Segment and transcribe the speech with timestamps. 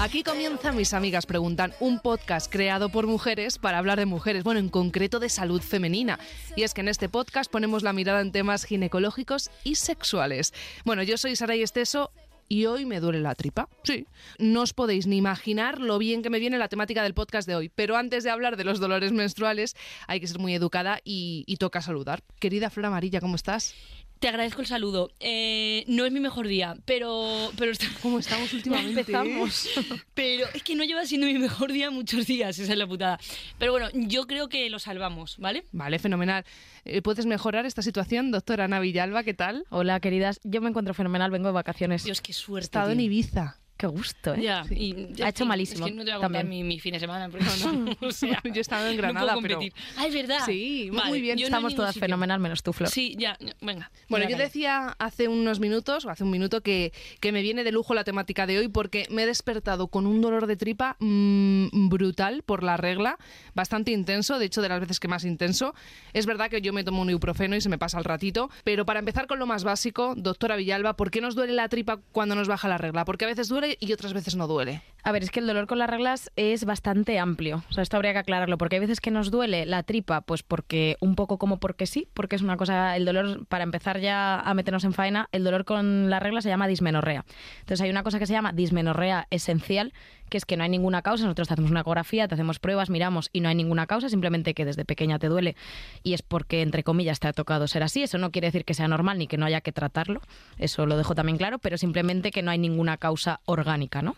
[0.00, 4.60] Aquí comienza Mis Amigas Preguntan, un podcast creado por mujeres para hablar de mujeres, bueno,
[4.60, 6.20] en concreto de salud femenina.
[6.54, 10.54] Y es que en este podcast ponemos la mirada en temas ginecológicos y sexuales.
[10.84, 12.12] Bueno, yo soy Sara Esteso
[12.48, 13.68] y hoy me duele la tripa.
[13.82, 14.06] Sí,
[14.38, 17.56] no os podéis ni imaginar lo bien que me viene la temática del podcast de
[17.56, 17.68] hoy.
[17.68, 19.74] Pero antes de hablar de los dolores menstruales,
[20.06, 22.22] hay que ser muy educada y, y toca saludar.
[22.38, 23.74] Querida Flor Amarilla, ¿cómo estás?
[24.18, 25.12] Te agradezco el saludo.
[25.20, 27.50] Eh, no es mi mejor día, pero...
[27.56, 27.72] pero
[28.02, 29.00] ¿Cómo estamos últimamente?
[29.00, 29.68] Empezamos.
[30.14, 33.18] pero es que no lleva siendo mi mejor día muchos días, esa es la putada.
[33.58, 35.66] Pero bueno, yo creo que lo salvamos, ¿vale?
[35.72, 36.44] Vale, fenomenal.
[36.84, 39.22] Eh, ¿Puedes mejorar esta situación, doctora Ana Villalba?
[39.22, 39.64] ¿Qué tal?
[39.70, 40.40] Hola, queridas.
[40.42, 42.02] Yo me encuentro fenomenal, vengo de vacaciones.
[42.02, 42.64] Dios, qué suerte.
[42.64, 43.58] He estado en Ibiza.
[43.78, 44.42] Qué gusto, ¿eh?
[44.42, 45.86] Ya, y, ha hecho malísimo.
[45.86, 48.10] Es que no te voy a contar mi, mi, fin de semana, porque no, o
[48.10, 49.60] sea, yo he estado en Granada, no pero...
[49.96, 50.40] Ah, es verdad.
[50.44, 51.38] Sí, vale, muy bien.
[51.38, 52.06] Estamos todas sitio.
[52.06, 52.90] fenomenal, menos tú, Flor.
[52.90, 53.92] Sí, ya, venga.
[54.08, 57.62] Bueno, venga, yo decía hace unos minutos, o hace un minuto, que, que, me viene
[57.62, 60.96] de lujo la temática de hoy porque me he despertado con un dolor de tripa
[60.98, 63.16] mmm, brutal por la regla,
[63.54, 65.72] bastante intenso, de hecho de las veces que más intenso.
[66.14, 68.84] Es verdad que yo me tomo un ibuprofeno y se me pasa el ratito, pero
[68.84, 72.34] para empezar con lo más básico, doctora Villalba, ¿por qué nos duele la tripa cuando
[72.34, 73.04] nos baja la regla?
[73.04, 74.82] Porque a veces duele y otras veces no duele.
[75.04, 77.62] A ver, es que el dolor con las reglas es bastante amplio.
[77.70, 80.42] O sea, esto habría que aclararlo, porque hay veces que nos duele la tripa, pues
[80.42, 84.40] porque un poco como porque sí, porque es una cosa, el dolor, para empezar ya
[84.40, 87.24] a meternos en faena, el dolor con la regla se llama dismenorrea.
[87.60, 89.92] Entonces hay una cosa que se llama dismenorrea esencial,
[90.28, 92.90] que es que no hay ninguna causa, nosotros te hacemos una ecografía, te hacemos pruebas,
[92.90, 95.56] miramos y no hay ninguna causa, simplemente que desde pequeña te duele
[96.02, 98.02] y es porque, entre comillas, te ha tocado ser así.
[98.02, 100.20] Eso no quiere decir que sea normal ni que no haya que tratarlo,
[100.58, 103.57] eso lo dejo también claro, pero simplemente que no hay ninguna causa orgánica,
[104.02, 104.16] ¿no?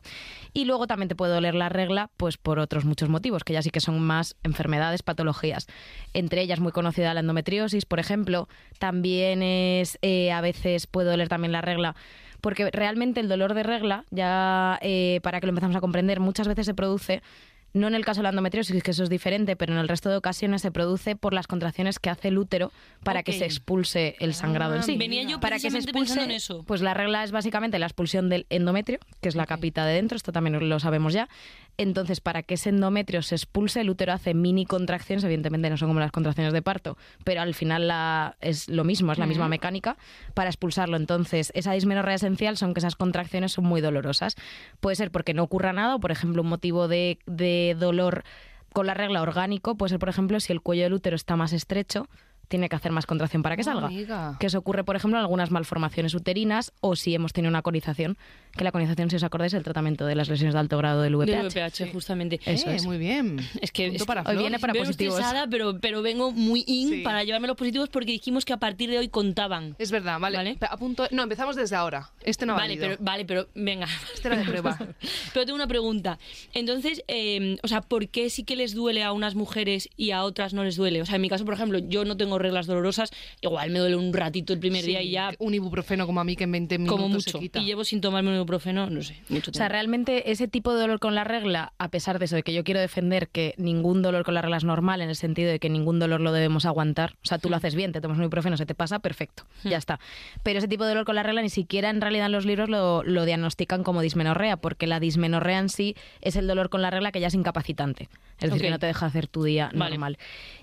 [0.53, 3.63] Y luego también te puede doler la regla, pues por otros muchos motivos, que ya
[3.63, 5.67] sí que son más enfermedades, patologías.
[6.15, 11.29] Entre ellas muy conocida la endometriosis, por ejemplo, también es eh, a veces puede doler
[11.29, 11.95] también la regla
[12.41, 16.49] porque realmente el dolor de regla, ya eh, para que lo empezamos a comprender, muchas
[16.49, 17.23] veces se produce
[17.73, 20.09] no en el caso de la endometriosis, que eso es diferente, pero en el resto
[20.09, 22.73] de ocasiones se produce por las contracciones que hace el útero
[23.05, 23.33] para okay.
[23.33, 24.97] que se expulse el sangrado ah, en sí.
[24.97, 26.65] Venía yo para que se expulse en eso.
[26.65, 29.57] Pues la regla es básicamente la expulsión del endometrio, que es la okay.
[29.57, 31.29] capita de dentro, esto también lo sabemos ya.
[31.77, 35.89] Entonces, para que ese endometrio se expulse, el útero hace mini contracciones, evidentemente no son
[35.89, 39.45] como las contracciones de parto, pero al final la, es lo mismo, es la misma
[39.45, 39.51] uh -huh.
[39.51, 39.97] mecánica
[40.35, 40.97] para expulsarlo.
[40.97, 44.35] Entonces, esa dismenorrea esencial son que esas contracciones son muy dolorosas.
[44.81, 48.25] Puede ser porque no ocurra nada, o por ejemplo, un motivo de, de dolor
[48.73, 51.53] con la regla orgánico puede ser, por ejemplo, si el cuello del útero está más
[51.53, 52.09] estrecho,
[52.51, 53.87] tiene que hacer más contracción para que salga.
[53.87, 54.37] Amiga.
[54.41, 58.19] Que eso ocurre, por ejemplo, en algunas malformaciones uterinas o si hemos tenido una conización,
[58.57, 61.01] que la conización, si os acordáis, es el tratamiento de las lesiones de alto grado
[61.01, 61.31] del VPH.
[61.31, 61.91] Del VPH, sí.
[61.93, 62.41] justamente.
[62.45, 62.85] Eso eh, es.
[62.85, 63.39] Muy bien.
[63.61, 65.15] Es que es, para hoy viene para vengo positivos.
[65.15, 67.01] Estresada, pero, pero vengo muy in sí.
[67.03, 69.77] para llevarme los positivos porque dijimos que a partir de hoy contaban.
[69.79, 70.37] Es verdad, vale.
[70.39, 70.57] ¿Vale?
[70.61, 72.11] A punto, no, empezamos desde ahora.
[72.25, 73.87] Este no vale, pero, vale, pero venga.
[74.13, 74.77] Este era de prueba.
[75.33, 76.19] pero tengo una pregunta.
[76.53, 80.25] Entonces, eh, o sea, ¿por qué sí que les duele a unas mujeres y a
[80.25, 81.03] otras no les duele?
[81.03, 83.97] O sea, en mi caso, por ejemplo, yo no tengo reglas dolorosas igual me duele
[83.97, 85.33] un ratito el primer sí, día y ya...
[85.39, 87.31] Un ibuprofeno como a mí que en 20 minutos como mucho.
[87.31, 87.61] se quita.
[87.61, 89.59] Y llevo sin tomarme un ibuprofeno, no sé, mucho tiempo.
[89.59, 92.43] O sea, realmente ese tipo de dolor con la regla, a pesar de eso, de
[92.43, 95.51] que yo quiero defender que ningún dolor con la regla es normal, en el sentido
[95.51, 97.15] de que ningún dolor lo debemos aguantar.
[97.23, 99.79] O sea, tú lo haces bien, te tomas un ibuprofeno, se te pasa, perfecto, ya
[99.79, 100.01] está.
[100.43, 102.69] Pero ese tipo de dolor con la regla ni siquiera en realidad en los libros
[102.69, 106.91] lo, lo diagnostican como dismenorrea, porque la dismenorrea en sí es el dolor con la
[106.91, 108.09] regla que ya es incapacitante.
[108.41, 108.67] Es decir, okay.
[108.69, 109.91] que no te deja hacer tu día vale.
[109.91, 110.19] normal.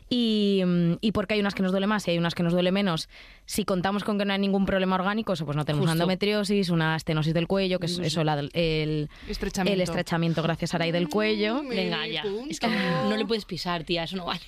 [0.10, 0.64] Y,
[1.02, 3.10] y porque hay unas que nos duele más y hay unas que nos duele menos.
[3.46, 5.92] Si contamos con que no hay ningún problema orgánico, eso, pues no tenemos Justo.
[5.92, 9.74] una endometriosis, una estenosis del cuello, que es eso, la, el, estrechamiento.
[9.74, 11.62] el estrechamiento gracias a Aray del cuello.
[11.64, 12.24] Mm, Venga, ya.
[12.50, 14.42] Es que no le puedes pisar, tía, eso no vale.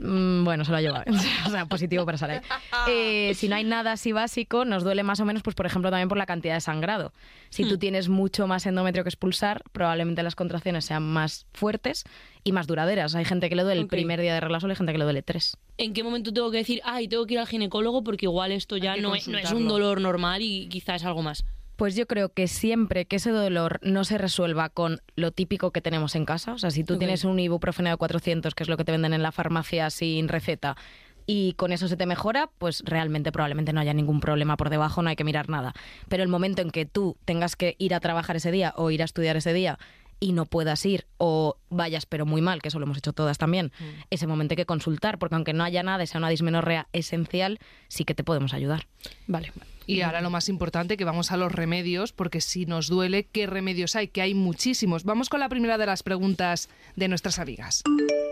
[0.00, 1.04] Mm, bueno, se lo ha llevado.
[1.46, 2.40] o sea, positivo para Saray.
[2.90, 5.90] Eh, si no hay nada así básico, nos duele más o menos, pues por ejemplo,
[5.90, 7.12] también por la cantidad de sangrado.
[7.50, 7.68] Si Hmm.
[7.68, 12.04] tú tienes mucho más endometrio que expulsar, probablemente las contracciones sean más fuertes
[12.44, 13.14] y más duraderas.
[13.14, 15.04] Hay gente que le duele el primer día de regla sola y gente que le
[15.04, 15.56] duele tres.
[15.76, 18.76] ¿En qué momento tengo que decir, ay, tengo que ir al ginecólogo porque igual esto
[18.76, 21.44] ya no es, no es un dolor normal y quizá es algo más?
[21.78, 25.80] Pues yo creo que siempre que ese dolor no se resuelva con lo típico que
[25.80, 28.76] tenemos en casa, o sea, si tú tienes un ibuprofeno de 400, que es lo
[28.76, 30.76] que te venden en la farmacia sin receta,
[31.24, 35.02] y con eso se te mejora, pues realmente probablemente no haya ningún problema por debajo,
[35.02, 35.72] no hay que mirar nada.
[36.08, 39.00] Pero el momento en que tú tengas que ir a trabajar ese día o ir
[39.00, 39.78] a estudiar ese día
[40.20, 43.38] y no puedas ir o vayas pero muy mal, que eso lo hemos hecho todas
[43.38, 43.72] también,
[44.10, 47.58] ese momento hay que consultar, porque aunque no haya nada y sea una dismenorrea esencial,
[47.88, 48.86] sí que te podemos ayudar.
[49.26, 49.52] Vale,
[49.86, 53.46] Y ahora lo más importante, que vamos a los remedios, porque si nos duele, ¿qué
[53.46, 54.08] remedios hay?
[54.08, 55.04] Que hay muchísimos.
[55.04, 57.82] Vamos con la primera de las preguntas de nuestras amigas.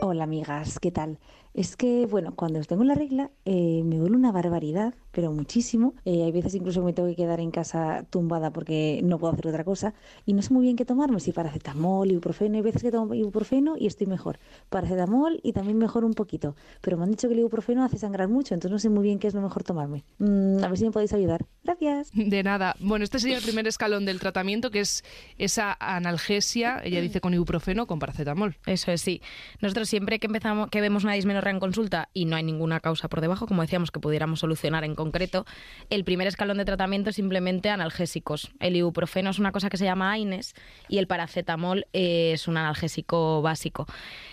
[0.00, 1.18] Hola amigas, ¿qué tal?
[1.56, 5.94] Es que, bueno, cuando tengo la regla eh, me duele una barbaridad, pero muchísimo.
[6.04, 9.32] Eh, hay veces incluso que me tengo que quedar en casa tumbada porque no puedo
[9.32, 9.94] hacer otra cosa
[10.26, 12.56] y no sé muy bien qué tomarme, si paracetamol, ibuprofeno.
[12.56, 14.38] Hay veces que tomo ibuprofeno y estoy mejor.
[14.68, 16.56] Paracetamol y también mejor un poquito.
[16.82, 19.18] Pero me han dicho que el ibuprofeno hace sangrar mucho, entonces no sé muy bien
[19.18, 20.04] qué es lo mejor tomarme.
[20.18, 21.46] Mm, a ver si me podéis ayudar.
[21.64, 22.10] Gracias.
[22.14, 22.76] De nada.
[22.80, 25.04] Bueno, este sería el primer escalón del tratamiento, que es
[25.38, 28.58] esa analgesia, ella dice con ibuprofeno, con paracetamol.
[28.66, 29.22] Eso es, sí.
[29.62, 31.14] Nosotros siempre que empezamos, que vemos una
[31.50, 34.94] en consulta y no hay ninguna causa por debajo, como decíamos, que pudiéramos solucionar en
[34.94, 35.46] concreto,
[35.90, 38.50] el primer escalón de tratamiento es simplemente analgésicos.
[38.60, 40.54] El ibuprofeno es una cosa que se llama AINES
[40.88, 43.86] y el paracetamol es un analgésico básico.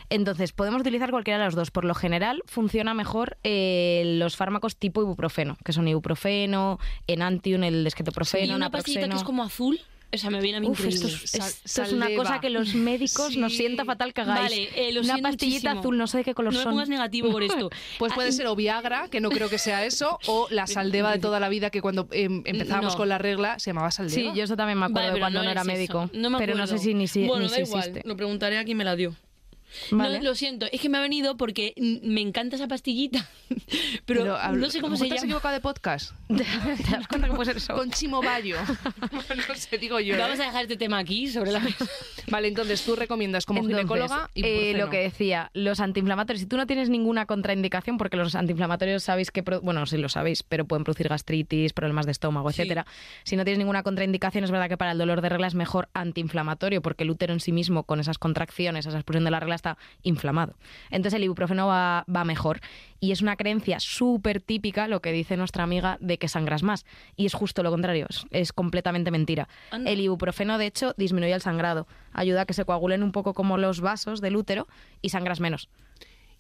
[0.10, 1.72] Entonces, podemos utilizar cualquiera de los dos.
[1.72, 7.88] Por lo general, funciona mejor eh, los fármacos tipo ibuprofeno, que son ibuprofeno, enantium, el
[7.88, 9.26] esquetoprofeno, ¿Y una pastillita que es naproxeno.
[9.26, 9.80] como azul?
[10.14, 11.08] O sea, me viene a mí Uf, increíble.
[11.12, 13.58] esto, es, Sal- esto es una cosa que los médicos nos Sí.
[13.58, 14.42] sienta fatal que hagáis.
[14.44, 15.80] Vale, eh, lo una pastillita muchísimo.
[15.80, 16.72] azul, no sé de qué color No me son.
[16.74, 17.70] pongas negativo por esto.
[17.98, 21.12] Pues puede Ah, ser o Viagra, que no creo que sea eso, o la saldeva
[21.12, 22.98] de toda la vida, que cuando em, empezábamos No.
[22.98, 24.32] con la regla se llamaba saldeva.
[24.34, 25.68] Sí, yo eso también me acuerdo Vale, de cuando no, era eso.
[25.72, 26.10] médico.
[26.14, 26.78] No me pero no acuerdo.
[26.78, 27.80] sé si ni, si, bueno, ni da si igual.
[27.88, 28.08] existe.
[28.08, 29.16] Lo preguntaré a quien me la dio.
[29.92, 30.18] Vale.
[30.20, 33.28] No, lo siento, es que me ha venido porque me encanta esa pastillita,
[34.06, 35.32] pero, hablo- no sé cómo se mejor te has llama.
[35.32, 36.12] equivocado de podcast.
[36.28, 36.44] ¿Te
[36.92, 37.74] das cuenta que puede ser eso?
[37.76, 38.58] Con Chimo Bayo.
[39.48, 40.16] no sé, digo yo.
[40.16, 40.18] ¿eh?
[40.18, 41.86] Vamos a dejar este tema aquí sobre la mesa.
[42.30, 44.78] Vale, entonces tú recomiendas como Entonces, ginecóloga eh, ibuprofeno.
[44.86, 49.32] lo que decía, los antiinflamatorios, si tú no tienes ninguna contraindicación, porque los antiinflamatorios sabéis
[49.32, 52.62] que, bueno, sí lo sabéis, pero pueden producir gastritis, problemas de estómago, Sí.
[52.62, 52.86] etcétera.
[53.24, 55.90] Si no tienes ninguna contraindicación, es verdad que para el dolor de regla es mejor
[55.94, 59.56] antiinflamatorio, porque el útero en sí mismo, con esas contracciones, esa expulsión de la regla,
[59.56, 60.56] está inflamado.
[60.90, 62.60] Entonces el ibuprofeno va, va mejor.
[63.00, 66.86] Y es una creencia súper típica, lo que dice nuestra amiga, de que sangras más.
[67.18, 69.50] Y es justo lo contrario, es, es completamente mentira.
[69.72, 69.92] Anda.
[69.92, 71.86] El ibuprofeno, de hecho, disminuye el sangrado.
[72.14, 74.68] Ayuda a que se coagulen un poco como los vasos del útero
[75.02, 75.70] y sangras menos.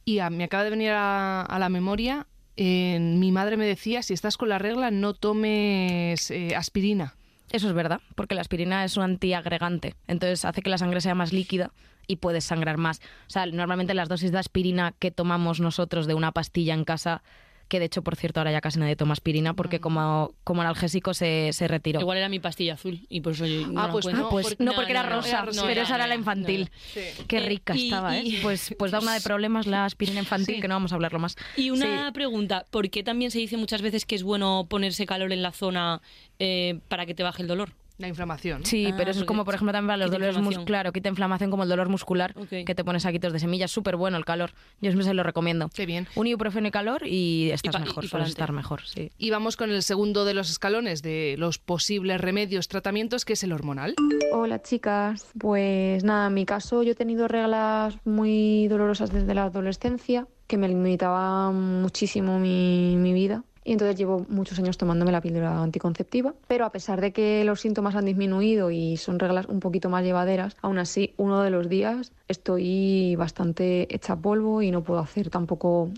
[0.06, 2.28] Y a- me acaba de venir a, a la memoria,
[2.58, 7.16] eh, mi madre me decía, si estás con la regla, no tomes eh, aspirina.
[7.52, 11.14] Eso es verdad, porque la aspirina es un antiagregante, entonces hace que la sangre sea
[11.14, 11.72] más líquida
[12.08, 13.00] y puedes sangrar más.
[13.28, 17.22] O sea, normalmente las dosis de aspirina que tomamos nosotros de una pastilla en casa,
[17.68, 21.14] que de hecho, por cierto, ahora ya casi nadie toma aspirina porque como, como analgésico
[21.14, 22.00] se, se retiró.
[22.00, 24.64] Igual era mi pastilla azul y por eso yo no Ah, pues no, pues porque-
[24.64, 25.62] no, no, porque era no, rosa, era rosa.
[25.66, 26.70] pero No, esa era la no, infantil.
[26.94, 27.02] Sí.
[27.28, 28.24] Qué Eh, rica y- estaba, ¿eh?
[28.26, 30.62] y- Pues, pues da una de problemas la aspirina infantil, Sí.
[30.62, 31.36] que no vamos a hablarlo más.
[31.58, 32.14] Y una Sí.
[32.14, 35.52] pregunta, ¿por qué también se dice muchas veces que es bueno ponerse calor en la
[35.52, 36.02] zona
[36.40, 37.74] eh, para que te baje el dolor?
[38.00, 38.66] La inflamación.
[38.66, 41.52] Sí, Ah, pero eso es como, por ejemplo, también para los dolores musculares, quita inflamación
[41.52, 44.52] como el dolor muscular, que te pones saquitos de semillas, súper bueno el calor.
[44.82, 45.70] Yo siempre se lo recomiendo.
[45.74, 46.08] Qué bien.
[46.16, 49.12] Un ibuprofeno y calor y estás y- mejor, y sueles estar mejor, sí.
[49.18, 53.44] Y vamos con el segundo de los escalones de los posibles remedios, tratamientos, que es
[53.44, 53.94] el hormonal.
[54.34, 59.44] Hola chicas, pues nada, en mi caso yo he tenido reglas muy dolorosas desde la
[59.44, 65.22] adolescencia que me limitaban muchísimo mi, mi vida y entonces llevo muchos años tomándome la
[65.22, 69.60] píldora anticonceptiva, pero a pesar de que los síntomas han disminuido y son reglas un
[69.60, 74.84] poquito más llevaderas, aún así uno de los días estoy bastante hecha polvo y no
[74.84, 75.92] puedo hacer tampoco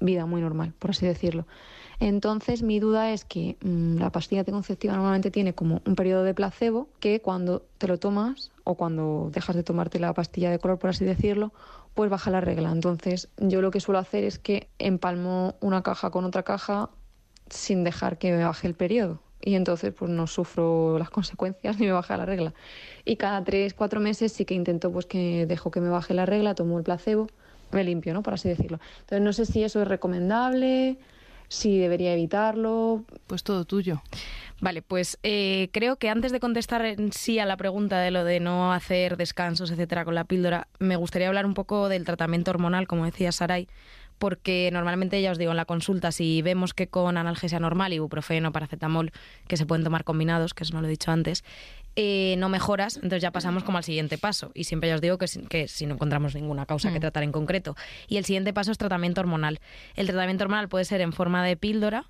[0.00, 1.46] vida muy normal, por así decirlo.
[2.00, 6.34] Entonces, mi duda es que mm, la pastilla anticonceptiva normalmente tiene como un periodo de
[6.34, 10.78] placebo que cuando te lo tomas o cuando dejas de tomarte la pastilla de color,
[10.78, 11.52] por así decirlo,
[11.94, 12.72] pues baja la regla.
[12.72, 16.90] Entonces, yo lo que suelo hacer es que empalmo una caja con otra caja
[17.50, 19.20] sin dejar que me baje el periodo.
[19.40, 22.54] Y entonces pues no sufro las consecuencias ni me baja la regla.
[23.04, 26.26] Y cada tres, cuatro meses sí que intento pues que dejo que me baje la
[26.26, 27.28] regla, tomo el placebo,
[27.72, 28.22] me limpio, ¿no?
[28.22, 28.80] Por así decirlo.
[29.00, 30.96] Entonces no sé si eso es recomendable,
[31.48, 33.04] si debería evitarlo.
[33.26, 34.02] Pues todo tuyo.
[34.60, 38.24] Vale, pues eh, creo que antes de contestar en sí a la pregunta de lo
[38.24, 42.50] de no hacer descansos, etcétera, con la píldora, me gustaría hablar un poco del tratamiento
[42.50, 43.68] hormonal, como decía Saray,
[44.24, 48.52] porque normalmente, ya os digo, en la consulta, si vemos que con analgesia normal, ibuprofeno,
[48.52, 49.12] paracetamol,
[49.48, 51.44] que se pueden tomar combinados, que eso no lo he dicho antes,
[51.94, 54.50] eh, no mejoras, entonces ya pasamos como al siguiente paso.
[54.54, 57.22] Y siempre ya os digo que, si- que si no encontramos ninguna causa que tratar
[57.22, 57.76] en concreto.
[58.08, 59.60] Y el siguiente paso es tratamiento hormonal.
[59.94, 62.06] El tratamiento hormonal puede ser en forma de píldora,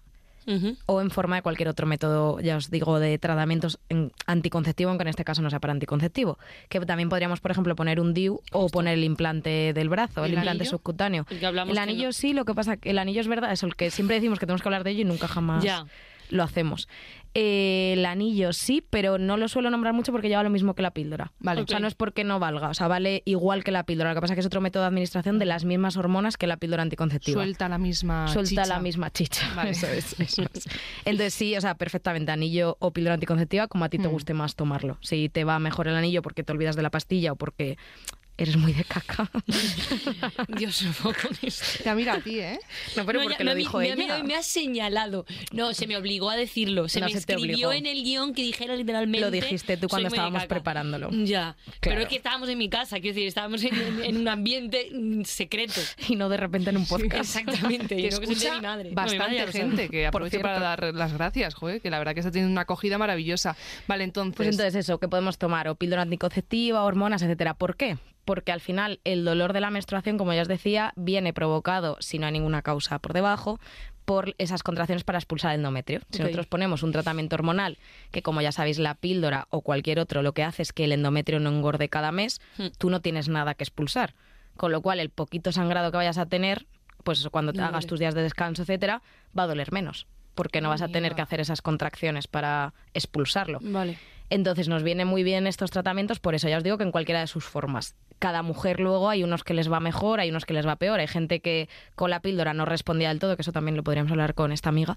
[0.87, 5.03] O en forma de cualquier otro método, ya os digo, de tratamientos en- anticonceptivo, aunque
[5.03, 6.39] en este caso no sea para anticonceptivo.
[6.69, 10.25] Que también podríamos, por ejemplo, poner un DIU o poner el implante del brazo, ¿Y
[10.27, 10.71] el, el implante anillo?
[10.71, 11.27] subcutáneo.
[11.31, 13.91] El anillo no- sí, lo que pasa que el anillo es verdad, es el que
[13.91, 15.87] siempre decimos que tenemos que hablar de ello y nunca jamás Ya.
[16.31, 16.89] lo hacemos.
[17.37, 20.83] Eh, el anillo sí, pero no lo suelo nombrar mucho porque lleva lo mismo que
[20.83, 21.33] la píldora.
[21.41, 21.63] Vale.
[21.63, 24.11] O sea, no es porque no valga, o sea, vale igual que la píldora.
[24.11, 26.47] Lo que pasa es que es otro método de administración de las mismas hormonas que
[26.47, 27.43] la píldora anticonceptiva.
[27.43, 28.67] Suelta la misma Suelta chicha.
[28.67, 29.53] la misma chicha.
[29.57, 29.71] Vale.
[29.71, 30.69] Eso es, eso es.
[31.05, 34.13] Entonces sí, o sea, perfectamente anillo o píldora anticonceptiva como a ti te Mm.
[34.13, 34.99] guste más tomarlo.
[35.01, 37.77] Si te va mejor el anillo porque te olvidas de la pastilla o porque
[38.37, 39.31] eres muy de caca.
[40.57, 41.83] Dios, no con esto.
[41.85, 42.59] Te mira a ti, ¿eh?
[42.97, 43.97] No, pero No, porque ya- lo me, dijo me, ella.
[43.97, 45.25] me, ha- me ha señalado.
[45.53, 46.89] No, se me obligó a decirlo.
[46.89, 49.25] Se No me se escribió en el guion que dijera literalmente.
[49.25, 50.49] Lo dijiste tú cuando "Soy muy de estábamos caca".
[50.49, 51.11] preparándolo.
[51.13, 51.57] Ya.
[51.65, 51.79] Claro.
[51.81, 54.89] Pero es que estábamos en mi casa, quiero decir, estábamos en, en- en un ambiente
[54.93, 55.81] mm, secreto.
[56.09, 57.15] Y no de repente en un podcast.
[57.37, 57.95] Exactamente.
[58.01, 58.91] Y no que se mi madre.
[58.93, 61.99] No, mi madre bastante gente que Por aprovecho para dar las gracias, joder, que la
[61.99, 63.57] verdad que está teniendo una acogida maravillosa.
[63.87, 67.55] Vale, entonces, Pues entonces eso, que podemos tomar o píldora anticonceptiva, hormonas, etcétera.
[67.55, 67.97] ¿Por qué?
[68.25, 72.19] Porque al final el dolor de la menstruación, como ya os decía, viene provocado, si
[72.19, 73.61] no hay ninguna causa por debajo,
[74.05, 76.01] por esas contracciones para expulsar el endometrio.
[76.11, 77.79] Si nosotros ponemos un tratamiento hormonal,
[78.11, 80.93] que como ya sabéis, la píldora o cualquier otro lo que hace es que el
[80.93, 82.67] endometrio no engorde cada mes, Hmm.
[82.79, 84.15] tú no tienes nada que expulsar.
[84.57, 86.67] Con lo cual, el poquito sangrado que vayas a tener,
[87.03, 89.03] pues eso, cuando te No hagas tus días de descanso, etcétera,
[89.37, 90.07] va a doler menos.
[90.35, 93.59] Porque no vas a tener que hacer esas contracciones para expulsarlo.
[93.63, 93.99] Vale.
[94.31, 97.21] Entonces nos viene muy bien estos tratamientos, por eso ya os digo que en cualquiera
[97.21, 97.95] de sus formas.
[98.19, 100.99] Cada mujer luego hay unos que les va mejor, hay unos que les va peor.
[101.01, 104.11] Hay gente que con la píldora no respondía del todo, que eso también lo podríamos
[104.13, 104.97] hablar con esta amiga.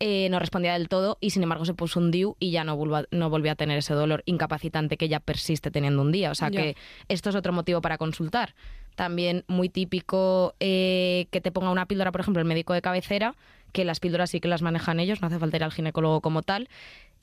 [0.00, 2.76] Eh, no respondía del todo y sin embargo se puso un DIU y ya no,
[2.76, 6.30] volvió a- no volvió a tener ese dolor incapacitante que ya persiste teniendo un día.
[6.30, 6.76] O sea que
[7.08, 8.54] esto es otro motivo para consultar.
[8.94, 13.34] También muy típico eh, que te ponga una píldora, por ejemplo, el médico de cabecera,
[13.72, 16.42] que las píldoras sí que las manejan ellos, no hace falta ir al ginecólogo como
[16.42, 16.68] tal.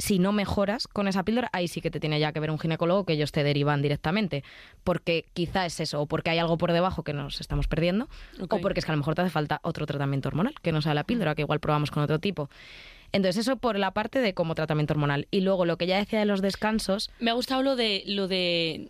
[0.02, 2.58] Si no mejoras con esa píldora, ahí sí que te tiene ya que ver un
[2.58, 4.44] ginecólogo que ellos te derivan directamente.
[4.84, 8.10] Porque quizá es eso, o porque hay algo por debajo que nos estamos perdiendo,
[8.50, 10.82] o porque es que a lo mejor te hace falta otro tratamiento hormonal, que no
[10.82, 12.50] sea la píldora, que igual probamos con otro tipo.
[13.14, 15.28] Entonces, eso por la parte de como tratamiento hormonal.
[15.32, 18.28] Y luego lo que ya decía de los descansos, Me ha gustado lo de lo
[18.28, 18.90] de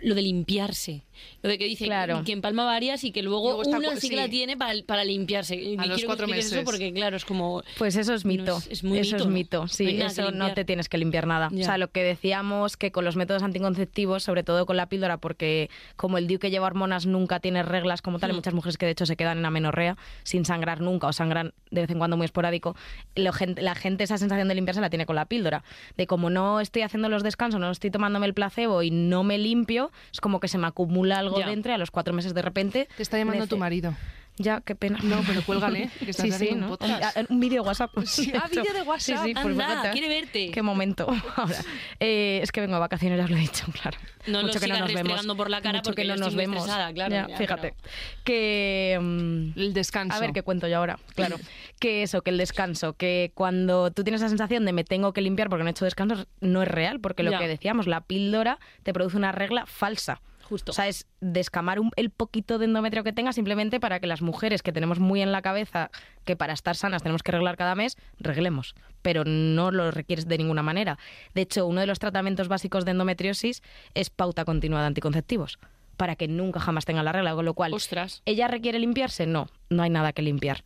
[0.00, 1.02] lo de limpiarse.
[1.42, 2.22] Lo de que dice Claro.
[2.24, 4.16] que empalma varias y que luego, Luego está una sí que sí.
[4.16, 5.54] la tiene para, para limpiarse.
[5.56, 6.52] Y A los quiero cuatro meses.
[6.52, 8.56] eso porque claro, es como Pues eso es No mito.
[8.58, 9.32] es- es muy eso mito, es ¿no?
[9.32, 9.68] mito.
[9.68, 11.48] Sí, No eso no te tienes que limpiar nada.
[11.52, 11.62] Ya.
[11.62, 15.18] O sea, lo que decíamos que con los métodos anticonceptivos, sobre todo con la píldora,
[15.18, 18.36] porque como el DIU que lleva hormonas nunca tiene reglas como tal, hay Hmm.
[18.38, 21.82] muchas mujeres que de hecho se quedan en amenorrea sin sangrar nunca o sangran de
[21.82, 22.74] vez en cuando muy esporádico,
[23.16, 25.62] lo gen- la gente esa sensación de limpiarse la tiene con la píldora.
[25.96, 29.38] De como no estoy haciendo los descansos, no estoy tomándome el placebo y no me
[29.38, 31.46] limpio, es como que se me acumula algo Ya.
[31.46, 32.88] dentro y a los cuatro meses de repente...
[32.96, 33.94] te está llamando tu marido.
[34.38, 34.98] Ya, qué pena.
[35.02, 36.78] No, pero cuélgale, que estás sí, sí, haciendo un ¿no?
[36.78, 37.16] podcast.
[37.18, 37.90] Un, un vídeo de WhatsApp.
[38.06, 39.18] Sí, ah, vídeo de WhatsApp.
[39.24, 40.50] Sí, sí, pues Anda, quiere verte.
[40.50, 41.06] Qué momento.
[41.36, 41.56] Ahora,
[42.00, 43.98] eh, es que vengo de vacaciones, ya os lo he dicho, claro.
[44.26, 45.26] No lo Mucho que no nos vemos.
[45.36, 46.64] por la cara Mucho porque que no nos vemos.
[46.64, 47.74] claro, Ya, ya, fíjate.
[47.82, 47.92] pero-
[48.24, 48.98] Que.
[49.00, 50.16] mm, El descanso.
[50.16, 50.98] a ver, ¿qué cuento yo ahora?
[51.14, 51.36] Claro.
[51.78, 55.20] que eso, que el descanso, que cuando tú tienes la sensación de me tengo que
[55.20, 57.38] limpiar porque no he hecho descanso, no es real, porque lo Ya.
[57.38, 60.20] que decíamos, la píldora te produce una regla falsa.
[60.52, 60.72] Justo.
[60.72, 64.20] O sea, es descamar un- el poquito de endometrio que tenga simplemente para que las
[64.20, 65.90] mujeres que tenemos muy en la cabeza
[66.26, 68.74] que para estar sanas tenemos que arreglar cada mes, reglemos.
[69.00, 70.98] Pero no lo requieres de ninguna manera.
[71.34, 73.62] De hecho, uno de los tratamientos básicos de endometriosis
[73.94, 75.58] es pauta continua de anticonceptivos
[75.96, 78.20] para que nunca jamás tenga la regla, con lo cual Ostras.
[78.26, 79.24] ¿Ella requiere limpiarse?
[79.26, 80.64] No, no hay nada que limpiar.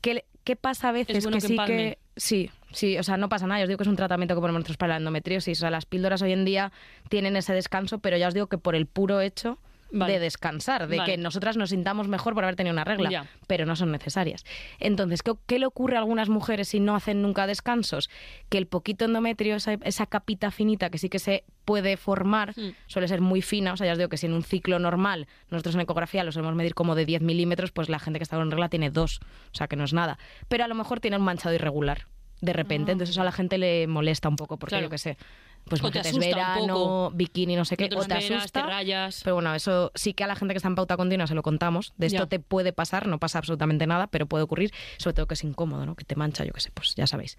[0.00, 1.98] ¿Qué, qué pasa a veces Es bueno que que sí que...
[2.18, 3.60] Sí, sí, o sea, no pasa nada.
[3.60, 5.58] Yo os digo que es un tratamiento que ponemos nosotros para la endometriosis.
[5.58, 6.72] O sea, las píldoras hoy en día
[7.08, 9.58] tienen ese descanso, pero ya os digo que por el puro hecho
[9.90, 10.12] Vale.
[10.14, 11.10] de descansar, de Vale.
[11.12, 13.26] que nosotras nos sintamos mejor por haber tenido una regla, Ya.
[13.46, 14.44] pero no son necesarias.
[14.80, 18.10] Entonces, ¿qué, qué le ocurre a algunas mujeres si no hacen nunca descansos?
[18.48, 22.70] Que el poquito endometrio, esa, esa capita finita que sí que se puede formar, Hmm.
[22.86, 23.72] suele ser muy fina.
[23.72, 26.32] O sea, ya os digo que si en un ciclo normal nosotros en ecografía lo
[26.32, 29.20] solemos medir como de 10 milímetros, pues la gente que está con regla tiene dos,
[29.52, 30.18] o sea que no es nada.
[30.48, 32.06] Pero a lo mejor tiene un manchado irregular
[32.40, 34.78] de repente, entonces eso a la gente le molesta un poco, porque Ah.
[34.78, 34.86] Claro.
[34.86, 35.16] yo qué sé.
[35.68, 37.10] Pues O te asusta un verano, poco.
[37.14, 38.62] bikini, no sé qué, No te o te esperas, asusta.
[38.62, 39.20] te rayas.
[39.22, 41.42] Pero bueno, eso sí que a la gente que está en pauta continua se lo
[41.42, 41.92] contamos.
[41.96, 42.26] De esto Ya.
[42.26, 45.84] te puede pasar, no pasa absolutamente nada, pero puede ocurrir, sobre todo que es incómodo,
[45.86, 45.94] ¿no?
[45.94, 47.36] Que te mancha, yo qué sé, pues ya sabéis.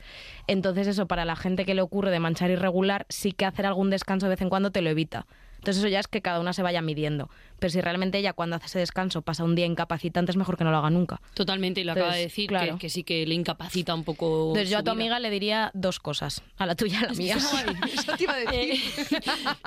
[0.47, 3.89] Entonces eso, para la gente que le ocurre de manchar irregular, sí que hacer algún
[3.89, 5.25] descanso de vez en cuando te lo evita.
[5.59, 7.29] Entonces eso ya es que cada una se vaya midiendo.
[7.59, 10.63] Pero si realmente ella cuando hace ese descanso pasa un día incapacitante, es mejor que
[10.63, 11.21] no lo haga nunca.
[11.33, 12.73] Totalmente, y lo acaba de Entonces, decir, claro.
[12.75, 14.47] que, que sí que le incapacita un poco.
[14.49, 14.91] Entonces yo a tu vida.
[14.93, 16.41] amiga le diría dos cosas.
[16.57, 17.35] A la tuya y a la mía.
[17.37, 18.81] Eso te iba a decir.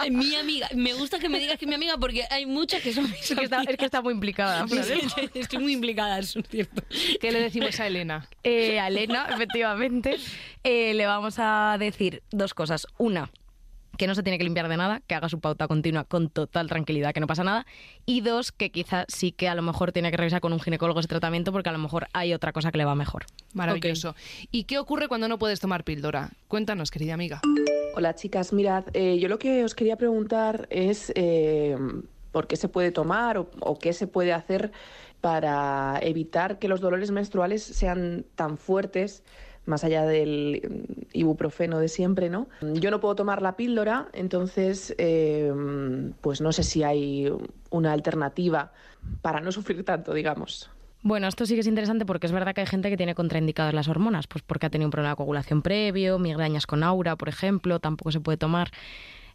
[0.05, 2.81] Eh, mi amiga, me gusta que me digas que es mi amiga porque hay muchas
[2.83, 4.61] que son mis Es que, está, es que está muy implicada.
[4.61, 4.89] amigas.
[5.35, 6.83] Estoy muy implicada, eso es cierto.
[7.21, 8.27] ¿Qué le decimos a Elena?
[8.43, 10.17] Eh, a Elena, efectivamente,
[10.65, 12.87] eh, le vamos a decir dos cosas.
[12.97, 13.31] Una,
[13.97, 16.69] que no se tiene que limpiar de nada, que haga su pauta continua con total
[16.69, 17.67] tranquilidad, que no pasa nada.
[18.07, 21.01] Y dos, que quizás sí que a lo mejor tiene que revisar con un ginecólogo
[21.01, 23.27] ese tratamiento porque a lo mejor hay otra cosa que le va mejor.
[23.55, 24.15] Maravilloso.
[24.51, 26.31] ¿Y qué ocurre cuando no puedes tomar píldora?
[26.49, 27.41] Cuéntanos, querida amiga.
[27.95, 31.77] Hola chicas, mirad, eh, yo lo que os quería preguntar es eh,
[32.31, 34.73] por qué se puede tomar o, o qué se puede hacer
[35.21, 39.23] para evitar que los dolores menstruales sean tan fuertes
[39.67, 42.49] más allá del ibuprofeno de siempre, ¿no?
[42.61, 45.53] Yo no puedo tomar la píldora, entonces, eh,
[46.21, 47.33] pues no sé si hay
[47.71, 48.73] una alternativa
[49.21, 50.71] para no sufrir tanto, digamos.
[51.05, 53.75] Bueno, esto sí que es interesante porque es verdad que hay gente que tiene contraindicadas
[53.75, 57.29] las hormonas, pues porque ha tenido un problema de coagulación previo, migrañas con aura, por
[57.29, 58.71] ejemplo, tampoco se puede tomar.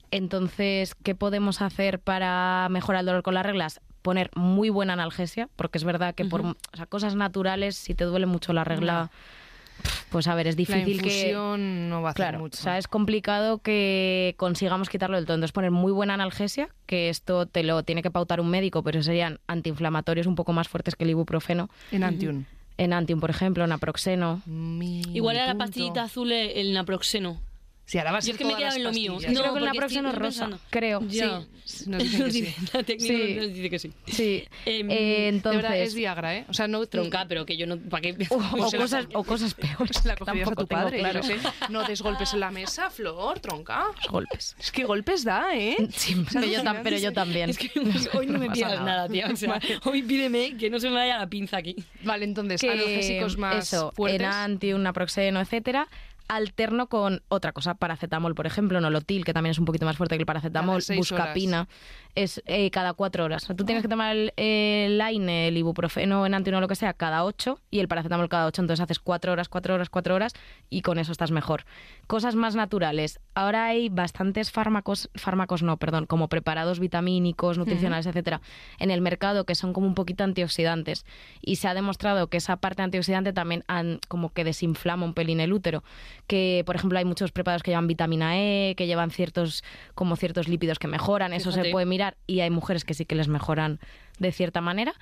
[0.09, 3.81] Entonces, ¿qué podemos hacer para mejorar el dolor con las reglas?
[4.01, 8.05] Poner muy buena analgesia, porque es verdad que por o sea, cosas naturales, si te
[8.05, 9.11] duele mucho la regla,
[10.09, 11.07] pues a ver, es La difícil que...
[11.09, 12.57] infusión no va a hacer Claro, mucho.
[12.59, 15.35] o sea, es complicado que consigamos quitarlo del todo.
[15.35, 19.01] Entonces, poner muy buena analgesia, que esto te lo tiene que pautar un médico, pero
[19.03, 21.69] serían antiinflamatorios un poco más fuertes que el ibuprofeno.
[21.91, 22.45] En Antium.
[22.77, 24.41] En Antium, por ejemplo, naproxeno.
[24.45, 27.37] Mi Igual era la pastillita azul el naproxeno.
[27.87, 29.17] Sí, ahora va a Yo es que me he quedado en lo mío.
[29.17, 30.59] Yo creo que naproxeno estoy es rosa, pensando.
[30.69, 31.01] creo.
[31.07, 31.43] Ya.
[31.63, 32.55] Sí, nos dicen que sí.
[32.73, 33.35] La técnica Sí.
[33.35, 33.93] nos dice que sí.
[34.07, 34.43] Sí.
[34.65, 36.45] Em, Eh, De entonces, verdad, es Viagra, ¿eh?
[36.49, 36.85] O sea, no...
[36.85, 37.77] Tronca, pero que yo no.
[37.77, 38.17] ¿Para qué?
[38.29, 40.03] o, o la cosas, o cosas peores.
[40.05, 41.21] La cogerías a tu tengo padre, claro.
[41.21, 41.37] yo sé.
[41.69, 43.85] No des golpes en la mesa, Flor, tronca.
[44.09, 44.57] Golpes.
[44.59, 45.77] Es que golpes da, ¿eh?
[45.95, 47.49] Sí, pero, yo tam- pero yo también.
[47.49, 47.71] Es que
[48.13, 49.29] hoy no me pidas nada, tía.
[49.31, 51.75] O sea, hoy pídeme que no se me vaya la pinza aquí.
[52.03, 54.19] Vale, entonces, que analgésicos más eso, fuertes.
[54.19, 55.87] Enantium, naproxeno, etcétera,
[56.27, 60.15] alterno con otra cosa, paracetamol, por ejemplo, nolotil, que también es un poquito más fuerte
[60.15, 61.67] que el paracetamol, buscapina,
[62.17, 63.43] es eh, cada cuatro horas.
[63.43, 66.27] O sea, tú tienes que tomar el, el Line, el ibuprofeno, o
[66.59, 69.75] lo que sea, cada ocho y el paracetamol cada ocho, entonces haces cuatro horas, cuatro
[69.75, 70.33] horas, cuatro horas
[70.69, 71.65] y con eso estás mejor.
[72.07, 73.19] Cosas más naturales.
[73.35, 78.41] Ahora hay bastantes fármacos, fármacos no, perdón, como preparados vitamínicos, nutricionales, etcétera,
[78.79, 81.05] en el mercado que son como un poquito antioxidantes.
[81.41, 85.39] Y se ha demostrado que esa parte antioxidante también han- como que desinflama un pelín
[85.39, 85.83] el útero.
[86.25, 90.47] Que por ejemplo hay muchos preparados que llevan vitamina E que llevan ciertos como ciertos
[90.47, 91.33] lípidos que mejoran.
[91.33, 93.79] Eso se puede mirar y hay mujeres que sí que les mejoran
[94.19, 94.93] de cierta manera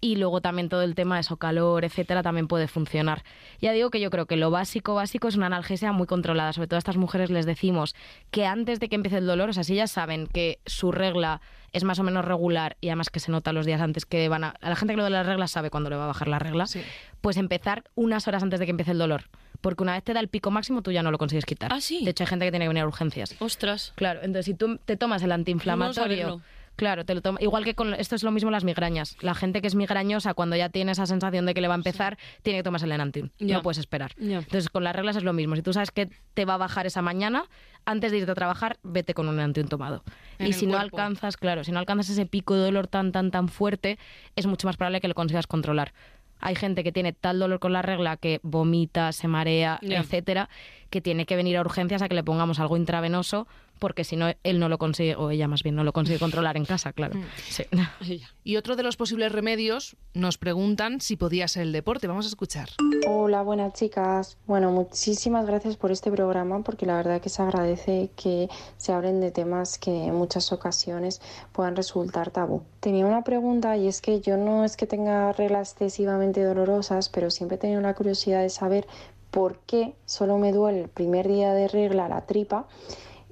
[0.00, 3.22] y luego también todo el tema de eso, calor, etcétera, también puede funcionar.
[3.60, 6.52] Ya digo que yo creo que lo básico, básico es una analgesia muy controlada.
[6.54, 7.94] Sobre todo a estas mujeres les decimos
[8.30, 11.40] que antes de que empiece el dolor, o sea, si ellas saben que su regla
[11.72, 14.44] es más o menos regular y además que se nota los días antes que van
[14.44, 14.54] a...
[14.60, 16.38] A la gente que lo de las reglas sabe cuándo le va a bajar la
[16.38, 16.80] regla, Sí.
[17.20, 19.24] pues empezar unas horas antes de que empiece el dolor.
[19.60, 21.70] Porque una vez te da el pico máximo, tú ya no lo consigues quitar.
[21.72, 22.02] Ah, sí.
[22.02, 23.36] De hecho, hay gente que tiene que venir a urgencias.
[23.40, 23.92] Ostras.
[23.94, 26.40] Claro, entonces si tú te tomas el antiinflamatorio.
[26.80, 27.42] Claro, te lo tomas.
[27.42, 29.18] Igual que con esto es lo mismo las migrañas.
[29.20, 31.76] La gente que es migrañosa cuando ya tiene esa sensación de que le va a
[31.76, 33.28] empezar, tiene que tomarse el enantium.
[33.38, 33.56] Ya.
[33.56, 34.12] No puedes esperar.
[34.18, 35.56] Entonces con las reglas es lo mismo.
[35.56, 37.44] Si tú sabes que te va a bajar esa mañana,
[37.84, 40.04] antes de irte a trabajar, vete con un enantium tomado.
[40.38, 43.30] En y si no alcanzas, claro, si no alcanzas ese pico de dolor tan tan
[43.30, 43.98] tan fuerte,
[44.34, 45.92] es mucho más probable que lo consigas controlar.
[46.40, 50.48] Hay gente que tiene tal dolor con la regla que vomita, se marea, etcétera,
[50.88, 53.46] que tiene que venir a urgencias a que le pongamos algo intravenoso,
[53.80, 56.56] porque si no, él no lo consigue, o ella más bien, no lo consigue controlar
[56.56, 57.16] en casa, claro.
[57.16, 57.24] Mm.
[57.48, 57.64] Sí.
[58.42, 62.06] Y otro de los posibles remedios nos preguntan si podía ser el deporte.
[62.06, 62.70] Vamos a escuchar.
[63.06, 64.38] Hola, buenas chicas.
[64.46, 69.20] Bueno, muchísimas gracias por este programa porque la verdad que se agradece que se hablen
[69.20, 71.20] de temas que en muchas ocasiones
[71.52, 72.62] puedan resultar tabú.
[72.80, 77.30] Tenía una pregunta y es que yo no es que tenga reglas excesivamente dolorosas, pero
[77.30, 78.86] siempre he tenido la curiosidad de saber
[79.30, 82.66] por qué solo me duele el primer día de regla la tripa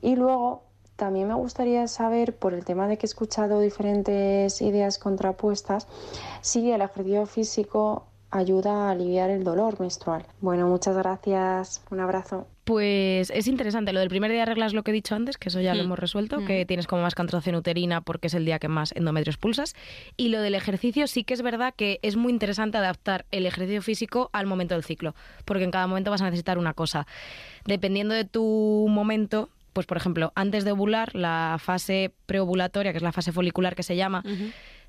[0.02, 0.64] y luego
[0.96, 5.86] también me gustaría saber, por el tema de que he escuchado diferentes ideas contrapuestas,
[6.40, 10.26] si el ejercicio físico ayuda a aliviar el dolor menstrual.
[10.40, 11.82] Bueno, muchas gracias.
[11.90, 12.46] Un abrazo.
[12.64, 13.94] Pues es interesante.
[13.94, 15.72] Lo del primer día de regla es lo que he dicho antes, que eso ya
[15.74, 15.86] lo Mm.
[15.86, 19.38] hemos resuelto, que tienes como más contracción uterina porque es el día que más endometrios
[19.38, 19.74] pulsas.
[20.18, 23.80] Y lo del ejercicio sí que es verdad que es muy interesante adaptar el ejercicio
[23.80, 25.14] físico al momento del ciclo,
[25.46, 27.06] porque en cada momento vas a necesitar una cosa.
[27.64, 33.02] Dependiendo de tu momento, pues por ejemplo, antes de ovular, la fase preovulatoria, que es
[33.04, 34.24] la fase folicular que se llama,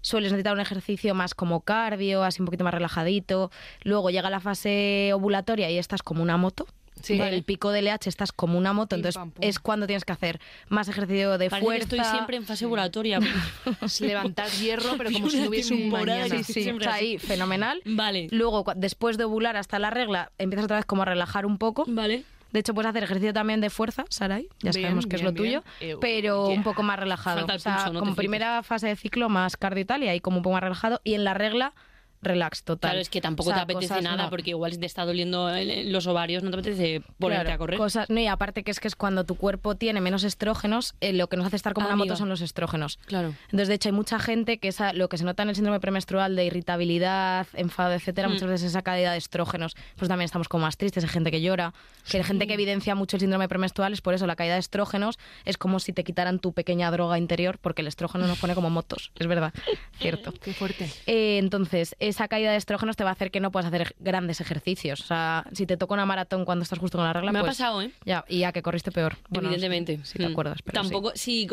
[0.01, 3.51] sueles necesitar un ejercicio más como cardio, así un poquito más relajadito.
[3.83, 6.65] Luego llega la fase ovulatoria y estás como una moto.
[7.03, 7.21] Sí.
[7.21, 10.41] el pico de LH estás como una moto, entonces pam, es cuando tienes que hacer
[10.69, 11.87] más ejercicio de Parece fuerza.
[11.87, 13.19] que estoy siempre en fase ovulatoria.
[14.01, 16.27] Levantar hierro, pero como si hubiese un mañana.
[16.37, 17.79] Sí, sí, siempre o sea, ahí, fenomenal.
[17.85, 18.27] Vale.
[18.31, 21.85] Luego, después de ovular hasta la regla, empiezas otra vez como a relajar un poco.
[21.87, 22.25] Vale.
[22.51, 25.33] De hecho, puedes hacer ejercicio también de fuerza, Sarai, ya Bien, sabemos que es lo
[25.33, 25.91] tuyo, bien.
[25.91, 26.57] Eh, pero yeah.
[26.57, 27.45] un poco más relajado.
[27.45, 30.37] O sea, no como primera fase de ciclo más cardio y tal, y ahí como
[30.37, 30.99] un poco más relajado.
[31.03, 31.73] Y en la regla,
[32.21, 32.89] relax total.
[32.91, 34.29] Claro, es que tampoco O sea, te apetece nada no.
[34.29, 37.57] porque igual te está doliendo en- en los ovarios no te apetece ponerte Claro, a
[37.57, 37.77] correr.
[37.77, 41.13] Cosas, no, y aparte que es que es cuando tu cuerpo tiene menos estrógenos, eh,
[41.13, 42.97] lo que nos hace estar como Ah, una moto son los estrógenos.
[43.05, 43.33] Claro.
[43.45, 45.79] Entonces, de hecho, hay mucha gente que esa, lo que se nota en el síndrome
[45.79, 48.33] premenstrual de irritabilidad, enfado, etcétera, Mm.
[48.33, 51.41] muchas veces esa caída de estrógenos, pues también estamos como más tristes, hay gente que
[51.41, 51.73] llora,
[52.09, 54.59] que hay gente que evidencia mucho el síndrome premenstrual, es por eso la caída de
[54.59, 58.55] estrógenos es como si te quitaran tu pequeña droga interior, porque el estrógeno nos pone
[58.55, 59.53] como motos, es verdad,
[59.99, 60.33] cierto.
[60.41, 60.89] Qué fuerte.
[61.05, 64.41] Eh, entonces, esa caída de estrógenos te va a hacer que no puedas hacer grandes
[64.41, 65.01] ejercicios.
[65.01, 67.41] O sea, si te toca una maratón cuando estás justo con la regla, Me ha
[67.41, 67.91] pues, pasado, ¿eh?
[68.05, 69.17] Ya, y ya que corriste peor.
[69.29, 69.97] Bueno, evidentemente.
[70.03, 70.31] Si, si te Mm.
[70.31, 70.61] acuerdas.
[70.63, 71.47] Pero Tampoco, sí.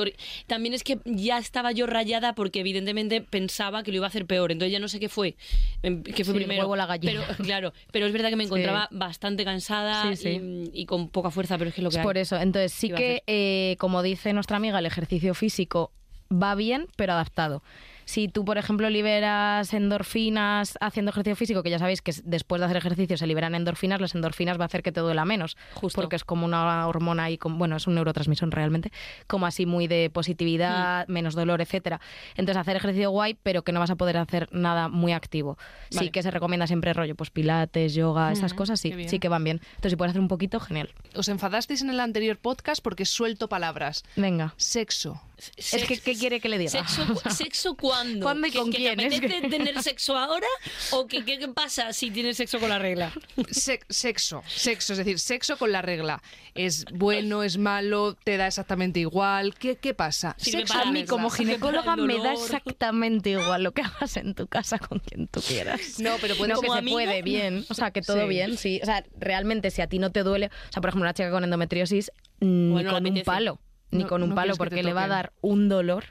[0.47, 4.27] También es que ya estaba yo rayada porque evidentemente pensaba que lo iba a hacer
[4.27, 4.53] peor.
[4.53, 5.37] Entonces ya no sé qué fue.
[5.83, 6.75] em, ¿Qué fue Sí, primero?
[6.77, 7.13] la gallina.
[7.27, 8.49] Pero, claro, pero es verdad que me Sí.
[8.49, 10.13] encontraba bastante cansada.
[10.13, 12.05] Y, y con poca fuerza, pero es que lo que Es hay.
[12.05, 12.37] por eso.
[12.37, 15.91] Entonces, sí que, eh, como dice nuestra amiga, el ejercicio físico
[16.33, 17.63] va bien, pero adaptado.
[18.07, 22.67] Si tú, por ejemplo, liberas endorfinas haciendo ejercicio físico, que ya sabéis que después de
[22.67, 25.57] hacer ejercicio se liberan endorfinas, las endorfinas va a hacer que te duela menos.
[25.75, 26.01] Justo.
[26.01, 28.93] Porque es como una hormona y, bueno, es un neurotransmisor realmente,
[29.27, 32.01] como así muy de positividad, menos dolor, etcétera.
[32.37, 35.59] Entonces, hacer ejercicio guay, pero que no vas a poder hacer nada muy activo.
[35.91, 39.43] Sí que se recomienda siempre rollo, pues pilates, yoga, esas cosas, sí, sí que van
[39.43, 39.61] bien.
[39.71, 40.95] Entonces, si puedes hacer un poquito, genial.
[41.17, 44.05] Os enfadasteis en el anterior podcast porque suelto palabras.
[44.15, 44.55] Venga.
[44.57, 45.21] Sexo.
[45.57, 46.71] Es que, ¿qué quiere que le diga?
[46.71, 48.25] ¿Sexo, ¿Sexo cuándo?
[48.25, 48.97] ¿Cuándo y ¿Que- con que quién?
[48.99, 50.47] ¿Te Es que- apetece tener sexo ahora?
[50.93, 53.13] ¿O que, qué qué pasa si tienes sexo con la regla?
[53.51, 56.23] Se- sexo, sexo, es decir, sexo con la regla.
[56.55, 59.55] ¿Es bueno, es malo, te da exactamente igual?
[59.55, 60.35] ¿Qué, qué pasa?
[60.39, 64.47] Sexo para A mí como ginecóloga me da exactamente igual lo que hagas en tu
[64.47, 65.99] casa con quien tú quieras.
[65.99, 66.95] No, pero puede No, que se amiga.
[66.95, 68.29] puede bien, o sea, que todo Sí.
[68.29, 68.81] bien, sí.
[68.83, 71.31] O sea, realmente si a ti no te duele, o sea, por ejemplo, una chica
[71.31, 74.83] con endometriosis, ni Bueno, con un palo, ni No- con un no palo, que porque
[74.83, 76.05] le va a dar un dolor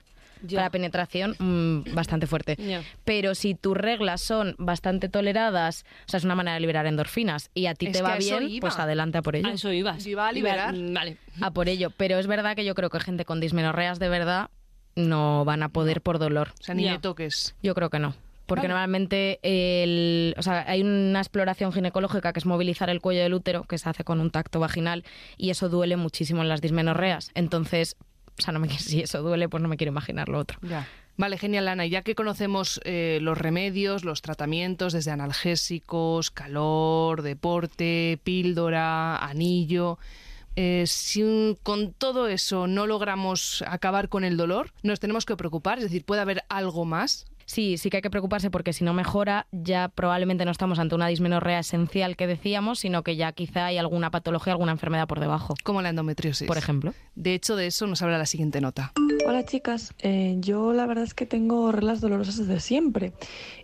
[0.47, 0.57] Ya.
[0.59, 2.57] para penetración mm, bastante fuerte.
[3.03, 7.49] Pero si tus reglas son bastante toleradas, o sea, es una manera de liberar endorfinas
[7.53, 8.61] y a ti Es te va bien, iba.
[8.61, 9.47] pues adelante a por ello.
[9.47, 10.03] A eso ibas.
[10.03, 10.75] Yo iba a liberar.
[10.75, 11.17] Iba- Vale.
[11.41, 11.89] a por ello.
[11.95, 14.49] Pero es verdad que yo creo que gente con dismenorreas de verdad
[14.95, 16.53] no van a poder por dolor.
[16.59, 17.55] O sea, ni me toques.
[17.61, 18.15] Yo creo que no.
[18.45, 18.73] Porque Vale.
[18.75, 23.63] normalmente el, o sea, hay una exploración ginecológica que es movilizar el cuello del útero,
[23.63, 25.03] que se hace con un tacto vaginal,
[25.35, 27.31] y eso duele muchísimo en las dismenorreas.
[27.33, 27.97] Entonces,
[28.37, 30.57] o sea, no me, si eso duele, pues no me quiero imaginar lo otro.
[30.61, 30.87] Ya.
[31.17, 31.85] Vale, genial, Ana.
[31.85, 39.97] Y Ya que conocemos eh, los remedios, los tratamientos, desde analgésicos, calor, deporte, píldora, anillo.
[40.57, 45.77] eh, si con todo eso no logramos acabar con el dolor, nos tenemos que preocupar.
[45.77, 47.25] Es decir, puede haber algo más.
[47.45, 50.95] Sí, sí que hay que preocuparse porque si no mejora, ya probablemente no estamos ante
[50.95, 55.19] una dismenorrea esencial que decíamos, sino que ya quizá hay alguna patología, alguna enfermedad por
[55.19, 56.47] debajo, Como la endometriosis.
[56.47, 56.93] por ejemplo.
[57.15, 58.93] De hecho, de eso nos habla la siguiente nota.
[59.27, 63.13] Hola chicas, Eh, yo la verdad es que tengo reglas dolorosas desde siempre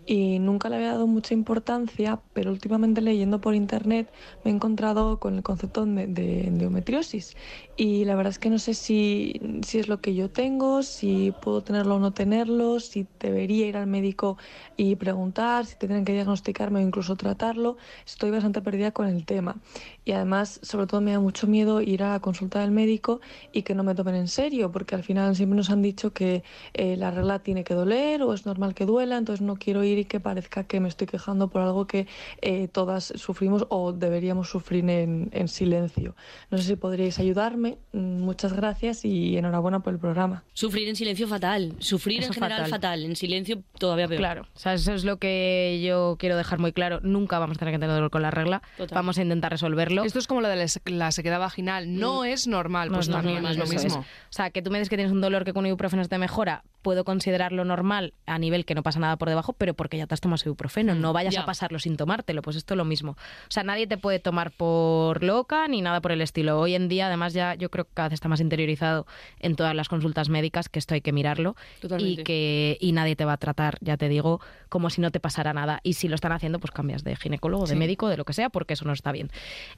[0.06, 4.12] y nunca le había dado mucha importancia, pero últimamente leyendo por internet
[4.44, 7.36] me he encontrado con el concepto de, endometriosis
[7.76, 11.32] y la verdad es que no sé si, si es lo que yo tengo, si
[11.40, 14.38] puedo tenerlo o no tenerlo, si debería ir al médico
[14.76, 17.76] y preguntar, si tendrían que diagnosticarme o incluso tratarlo.
[18.06, 19.56] Estoy bastante perdida con el tema
[20.04, 23.20] y además sobre todo me da mucho miedo ir a la consulta del médico
[23.52, 26.42] y que no me tomen en serio porque al final siempre nos han dicho que
[26.74, 29.91] eh, la regla tiene que doler o es normal que duela, entonces no quiero ir
[29.98, 32.06] y que parezca que me estoy quejando por algo que
[32.40, 36.14] eh, todas sufrimos o deberíamos sufrir en, en silencio.
[36.50, 40.44] No sé si podríais ayudarme, Mm, muchas gracias y enhorabuena por el programa.
[40.54, 41.74] Sufrir en silencio fatal.
[41.78, 42.70] Sufrir Eso en general fatal.
[42.70, 43.04] fatal.
[43.04, 44.18] En silencio todavía peor.
[44.18, 47.00] Claro, o sea, eso es lo que yo quiero dejar muy claro.
[47.02, 48.62] Nunca vamos a tener que tener dolor con la regla.
[48.78, 48.94] Total.
[48.96, 50.04] Vamos a intentar resolverlo.
[50.04, 51.94] Esto es como lo de la, se- la sequedad vaginal.
[51.98, 52.88] No es normal.
[52.88, 54.00] No pues es también normal, es lo mismo.
[54.00, 56.64] O sea, que tú me dices que tienes un dolor que con ibuprofeno te mejora,
[56.82, 60.14] puedo considerarlo normal a nivel que no pasa nada por debajo, pero porque ya te
[60.14, 60.94] has tomado ibuprofeno.
[60.94, 61.42] No vayas ya.
[61.42, 63.12] a pasarlo sin tomártelo, pues esto es lo mismo.
[63.12, 66.58] O sea, nadie te puede tomar por loca ni nada por el estilo.
[66.60, 69.06] Hoy en día, además, ya yo creo que cada vez está más interiorizado
[69.40, 72.20] en todas las consultas médicas que esto hay que mirarlo Totalmente.
[72.20, 75.20] y que y nadie te va a tratar, ya te digo, como si no te
[75.20, 75.80] pasara nada.
[75.82, 78.50] Y si lo están haciendo, pues cambias de ginecólogo, de médico, de lo que sea,
[78.50, 79.30] porque eso no está bien.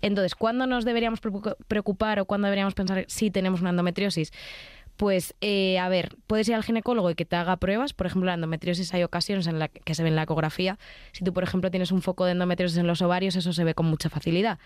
[0.03, 4.33] Entonces, ¿cuándo nos deberíamos preocu- preocupar o cuándo deberíamos pensar si tenemos una endometriosis?
[4.97, 7.93] Pues, eh, a ver, puedes ir al ginecólogo y que te haga pruebas.
[7.95, 10.79] Por ejemplo, la endometriosis hay ocasiones en las que se ve en la ecografía.
[11.13, 13.75] Si tú, por ejemplo, tienes un foco de endometriosis en los ovarios, eso se ve
[13.75, 14.59] con mucha facilidad.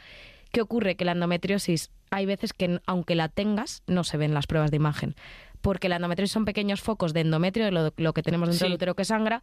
[0.53, 0.97] ¿Qué ocurre?
[0.97, 4.77] Que la endometriosis hay veces que, aunque la tengas, no se ven las pruebas de
[4.77, 5.15] imagen.
[5.61, 8.71] Porque la endometriosis son pequeños focos de endometrio, lo, lo que tenemos dentro Sí.
[8.71, 9.43] del útero que sangra,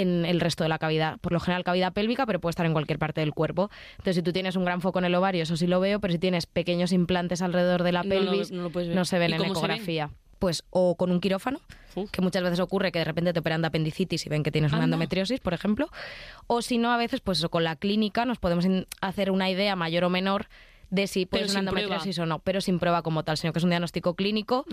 [0.00, 1.18] en el resto de la cavidad.
[1.20, 3.70] Por lo general, cavidad pélvica, pero puede estar en cualquier parte del cuerpo.
[3.92, 6.12] Entonces, si tú tienes un gran foco en el ovario, eso sí lo veo, pero
[6.12, 9.50] si tienes pequeños implantes alrededor de la No pelvis, no se ven ¿Y en ven?
[9.50, 10.10] ecografía.
[10.38, 11.60] pues o con un quirófano,
[12.12, 14.72] que muchas veces ocurre que de repente te operan de apendicitis y ven que tienes
[14.72, 15.88] una endometriosis, por ejemplo,
[16.46, 18.64] o si no, a veces, pues eso, con la clínica nos podemos
[19.00, 20.46] hacer una idea mayor o menor
[20.90, 23.64] de si puedes una endometriosis o no, pero sin prueba como tal, sino que es
[23.64, 24.64] un diagnóstico clínico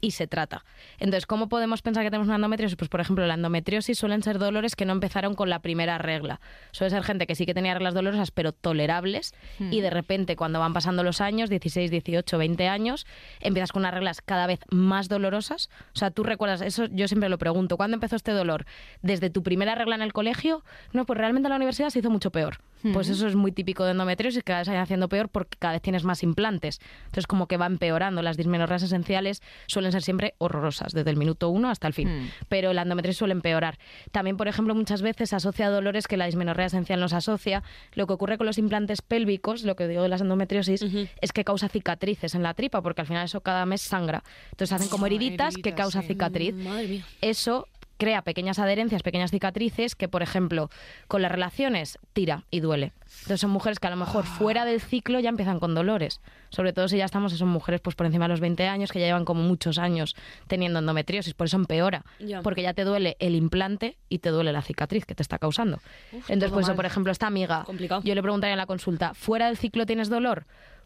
[0.00, 0.64] y se trata.
[0.98, 2.76] Entonces, ¿cómo podemos pensar que tenemos una endometriosis?
[2.76, 6.40] Pues, por ejemplo, la endometriosis suelen ser dolores que no empezaron con la primera regla.
[6.72, 10.60] Suele ser gente que sí que tenía reglas dolorosas, pero tolerables, y de repente, cuando
[10.60, 13.06] van pasando los años, 16, 18, 20 años,
[13.40, 15.70] empiezas con unas reglas cada vez más dolorosas.
[15.94, 18.66] O sea, tú recuerdas, eso yo siempre lo pregunto, ¿cuándo empezó este dolor?
[19.02, 20.64] ¿Desde tu primera regla en el colegio?
[20.92, 22.58] No, pues realmente en la universidad se hizo mucho peor.
[22.92, 25.74] Pues eso es muy típico de endometriosis, que cada vez se haciendo peor porque cada
[25.74, 26.80] vez tienes más implantes.
[27.04, 28.22] Entonces, como que va empeorando.
[28.22, 32.08] Las dismenorreas esenciales suelen ser siempre horrorosas, desde el minuto uno hasta el fin.
[32.08, 32.28] Mm.
[32.48, 33.78] Pero la endometriosis suele empeorar.
[34.10, 37.62] También, por ejemplo, muchas veces se asocia a dolores que la dismenorrea esencial nos asocia.
[37.94, 40.84] Lo que ocurre con los implantes pélvicos, lo que digo de las endometriosis,
[41.20, 44.22] es que causa cicatrices en la tripa, porque al final eso cada mes sangra.
[44.50, 46.08] Entonces hacen como heriditas, que causa sí.
[46.08, 47.06] cicatriz Madre mía.
[47.20, 47.68] eso
[48.02, 50.70] crea pequeñas adherencias, pequeñas cicatrices que, por ejemplo,
[51.06, 52.92] con las relaciones tira y duele.
[53.04, 56.20] Entonces son mujeres que a lo mejor fuera del ciclo ya empiezan con dolores.
[56.50, 58.98] Sobre todo si ya estamos, son mujeres pues por encima de los 20 años que
[58.98, 60.16] ya llevan como muchos años
[60.48, 62.04] teniendo endometriosis, por eso empeora.
[62.42, 65.78] Porque ya te duele el implante y te duele la cicatriz que te está causando.
[66.10, 68.02] Entonces, pues por ejemplo, esta amiga, Complicado.
[68.02, 70.44] yo le preguntaría en la consulta, ¿fuera del ciclo tienes dolor?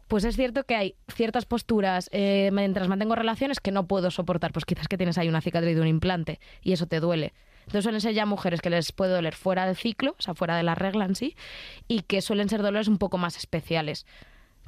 [0.08, 4.52] Pues es cierto que hay ciertas posturas eh, mientras mantengo relaciones que no puedo soportar.
[4.52, 7.32] Pues quizás que tienes ahí una cicatriz de un implante y eso te duele.
[7.60, 10.56] Entonces suelen ser ya mujeres que les puede doler fuera del ciclo, o sea, fuera
[10.56, 11.36] de la regla en sí,
[11.88, 14.06] y que suelen ser dolores un poco más especiales.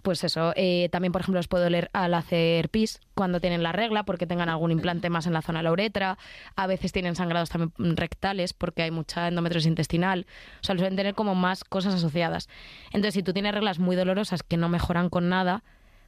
[0.02, 3.72] Pues eso, eh, también por ejemplo les puede doler al hacer pis cuando tienen la
[3.72, 6.18] regla porque tengan algún implante más en la zona de la uretra,
[6.54, 10.26] a veces tienen sangrados también rectales porque hay mucha endometriosis intestinal,
[10.60, 12.48] o sea, suelen tener como más cosas asociadas.
[12.86, 15.64] Entonces, si tú tienes reglas muy dolorosas que no mejoran con nada,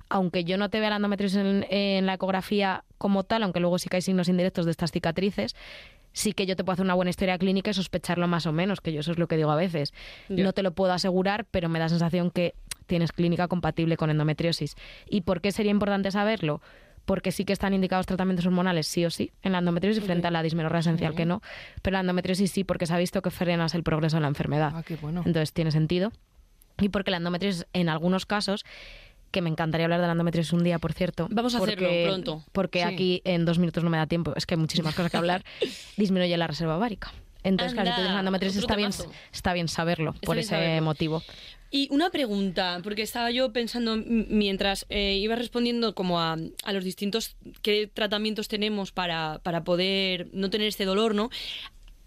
[0.09, 3.79] aunque yo no te vea la endometriosis en, en la ecografía como tal, aunque luego
[3.79, 5.57] sí que hay signos indirectos de estas cicatrices,
[6.13, 8.81] sí que yo te puedo hacer una buena historia clínica y sospecharlo más o menos,
[8.81, 9.93] que yo eso es lo que digo a veces.
[10.29, 12.55] No te lo puedo asegurar, pero me da sensación que
[12.91, 14.75] tienes clínica compatible con endometriosis.
[15.09, 16.61] ¿Y por qué sería importante saberlo?
[17.07, 20.31] Porque sí que están indicados tratamientos hormonales, sí o sí, en la endometriosis frente a
[20.31, 21.41] la dismenorrea esencial, que no.
[21.83, 24.73] Pero la endometriosis sí, porque se ha visto que frenas el progreso de la enfermedad.
[24.75, 25.23] Ah, qué bueno.
[25.25, 26.13] Entonces tiene sentido.
[26.81, 28.65] Y porque la endometriosis, en algunos casos,
[29.31, 31.29] que me encantaría hablar de la endometriosis un día, por cierto.
[31.31, 32.45] Vamos a hacerlo pronto.
[32.53, 32.85] Porque Sí.
[32.93, 34.33] aquí en dos minutos no me da tiempo.
[34.37, 35.45] Es que hay muchísimas cosas que hablar.
[35.97, 37.13] Disminuye la reserva ovárica.
[37.43, 38.91] Entonces, claro, si Anda, endometriosis está bien,
[39.33, 40.83] está bien saberlo por bien ese saberlo.
[40.83, 41.23] motivo.
[41.73, 46.83] Y una pregunta, porque estaba yo pensando mientras eh, iba respondiendo como a, a los
[46.85, 51.31] distintos qué tratamientos tenemos para, para poder no tener este dolor, ¿no?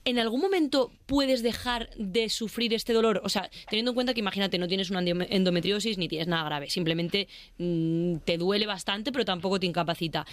[0.05, 3.21] ¿En algún momento puedes dejar de sufrir este dolor?
[3.23, 6.43] O sea, teniendo en cuenta que imagínate, no tienes una endome- endometriosis ni tienes nada
[6.43, 10.25] grave, simplemente mm, te duele bastante, pero tampoco te incapacita.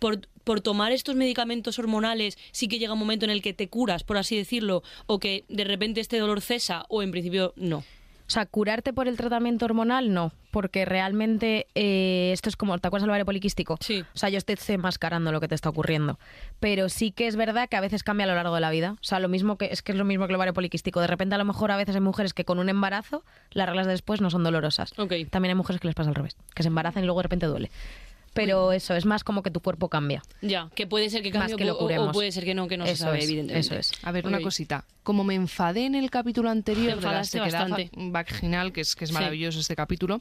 [0.00, 3.68] Por, por tomar estos medicamentos hormonales, sí que llega un momento en el que te
[3.68, 7.84] curas, por así decirlo, o que de repente este dolor cesa, o en principio no.
[8.30, 10.30] O sea, curarte por el tratamiento hormonal, no.
[10.52, 13.76] Porque realmente eh, esto es como, ¿te acuerdas del ovario poliquístico?
[13.80, 14.04] Sí.
[14.14, 16.16] O sea, yo estoy enmascarando lo que te está ocurriendo.
[16.60, 18.92] Pero sí que es verdad que a veces cambia a lo largo de la vida.
[18.92, 21.00] O sea, lo mismo que es que es lo mismo que el ovario poliquístico.
[21.00, 23.86] De repente, a lo mejor a veces hay mujeres que con un embarazo, las reglas
[23.86, 24.92] de después no son dolorosas.
[24.92, 27.46] También hay mujeres que les pasa al revés, que se embarazan y luego de repente
[27.46, 27.72] duele.
[28.32, 30.22] Pero eso, es más como que tu cuerpo cambia.
[30.40, 32.12] Ya, que puede ser que cambie Más que lo o- o, curemos.
[32.12, 33.66] puede ser que no, que no se Eso sabe, es, evidentemente.
[33.66, 33.92] eso es.
[34.04, 34.84] A ver, una cosita.
[35.02, 37.90] Como me enfadé en el capítulo anterior Te de la sequedad bastante.
[37.96, 39.14] vaginal, que es, que es Sí.
[39.14, 40.20] maravilloso este capítulo,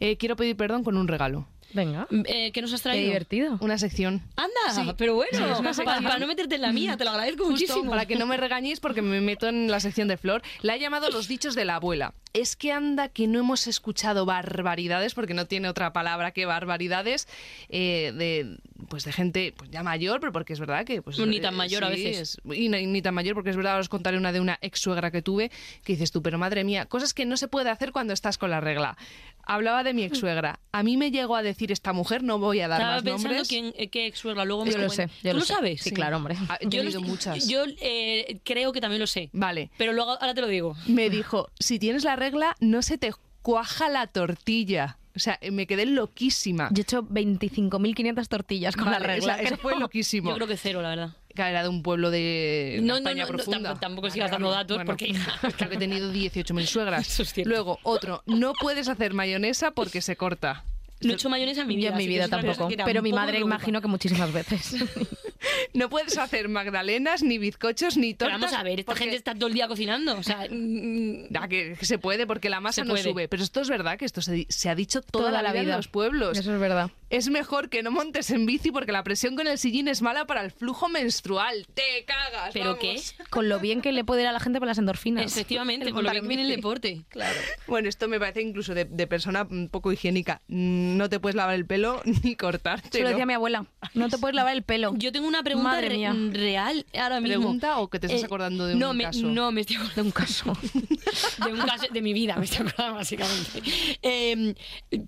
[0.00, 1.46] eh, quiero pedir perdón con un regalo.
[1.74, 2.06] Venga.
[2.26, 3.06] Eh, ¿Qué nos has Qué traído?
[3.06, 3.58] divertido.
[3.60, 4.22] Una sección.
[4.36, 4.90] Anda, Sí.
[4.96, 7.90] pero bueno, Sí, es para, no meterte en la mía, te lo agradezco Justo muchísimo.
[7.90, 10.42] para que no me regañéis porque me meto en la sección de Flor.
[10.62, 12.14] La he llamado Los dichos de la abuela.
[12.34, 17.28] Es que anda que no hemos escuchado barbaridades, porque no tiene otra palabra que barbaridades,
[17.68, 18.56] eh, de
[18.88, 21.02] pues de gente pues ya mayor, pero porque es verdad que...
[21.02, 22.38] Pues, Ni tan eh, mayor a veces.
[22.44, 24.58] es- y ni, ni tan mayor, porque es verdad, ahora os contaré una de una
[24.60, 25.50] ex suegra que tuve,
[25.84, 28.50] que dices tú, pero madre mía, cosas que no se puede hacer cuando estás con
[28.50, 28.96] la regla.
[29.44, 30.58] Hablaba de mi ex suegra.
[30.72, 33.28] A mí me llegó a decir esta mujer, no voy a dar Estaba más pensando
[33.28, 33.48] nombres.
[33.48, 35.08] quién, eh, qué ex suegra, luego me Yo lo sé.
[35.22, 35.52] yo ¿Tú lo, sé.
[35.54, 35.82] sabes?
[35.82, 36.36] Sí, claro, hombre.
[36.48, 37.46] Ah, yo, he lo leído sé- muchas.
[37.48, 39.28] Yo eh, creo que también lo sé.
[39.32, 39.70] Vale.
[39.78, 40.74] Pero luego ahora te lo digo.
[40.86, 44.98] me dijo, si tienes la regla, no se te cuaja la tortilla.
[45.14, 46.70] O sea, me quedé loquísima.
[46.72, 49.34] Yo he hecho 25.500 tortillas con Vale, la regla.
[49.34, 50.30] esa- eso fue loquísimo.
[50.30, 51.10] Yo creo que cero, la verdad.
[51.34, 53.68] Que Era de un pueblo de No, no, España no, no, profunda.
[53.70, 54.62] tampoco- tampoco sigas dando claro.
[54.64, 57.06] datos, porque, hija, Creo que he tenido 18.000 suegras.
[57.08, 57.48] Eso es cierto.
[57.50, 60.64] Luego, otro, no puedes hacer mayonesa porque se corta.
[61.02, 61.90] No he hecho mayonesa en mi vida.
[61.96, 62.68] Yo en mi tampoco.
[62.84, 64.74] Pero mi madre imagino que muchísimas veces.
[65.74, 68.40] No puedes hacer magdalenas, ni bizcochos, ni Pero tortas.
[68.52, 70.16] vamos a ver, esta porque- gente está todo el día cocinando.
[70.16, 73.26] O sea, mm, que, que se puede porque la masa no sube.
[73.28, 75.72] Pero esto es verdad que esto se, ha dicho toda, Toda la, la vida, vida.
[75.72, 76.38] en los pueblos.
[76.38, 76.90] Eso es verdad.
[77.10, 80.26] Es mejor que no montes en bici porque la presión con el sillín es mala
[80.26, 81.66] para el flujo menstrual.
[81.74, 82.50] ¡Te cagas!
[82.52, 82.80] ¿pero vamos.
[82.80, 83.24] qué?
[83.30, 85.24] Con lo bien que le puede ir a la gente por las endorfinas.
[85.26, 87.02] Efectivamente, con lo bien en que viene el deporte.
[87.08, 87.38] Claro.
[87.66, 90.40] Bueno, esto me parece incluso de, de persona un poco higiénica.
[90.48, 92.88] Mm, No te puedes lavar el pelo ni cortarte.
[92.98, 93.66] Se lo decía mi abuela.
[93.94, 94.94] No te puedes lavar el pelo.
[94.96, 96.14] Yo tengo una pregunta Madre re- mía.
[96.32, 97.38] real ahora mismo.
[97.40, 99.26] ¿Pregunta o que te estás Eh, acordando de un no, me, caso?
[99.26, 100.56] No, me estoy acordando de un caso.
[101.44, 103.62] de un caso de mi vida, me estoy acordando básicamente.
[104.02, 104.54] Eh,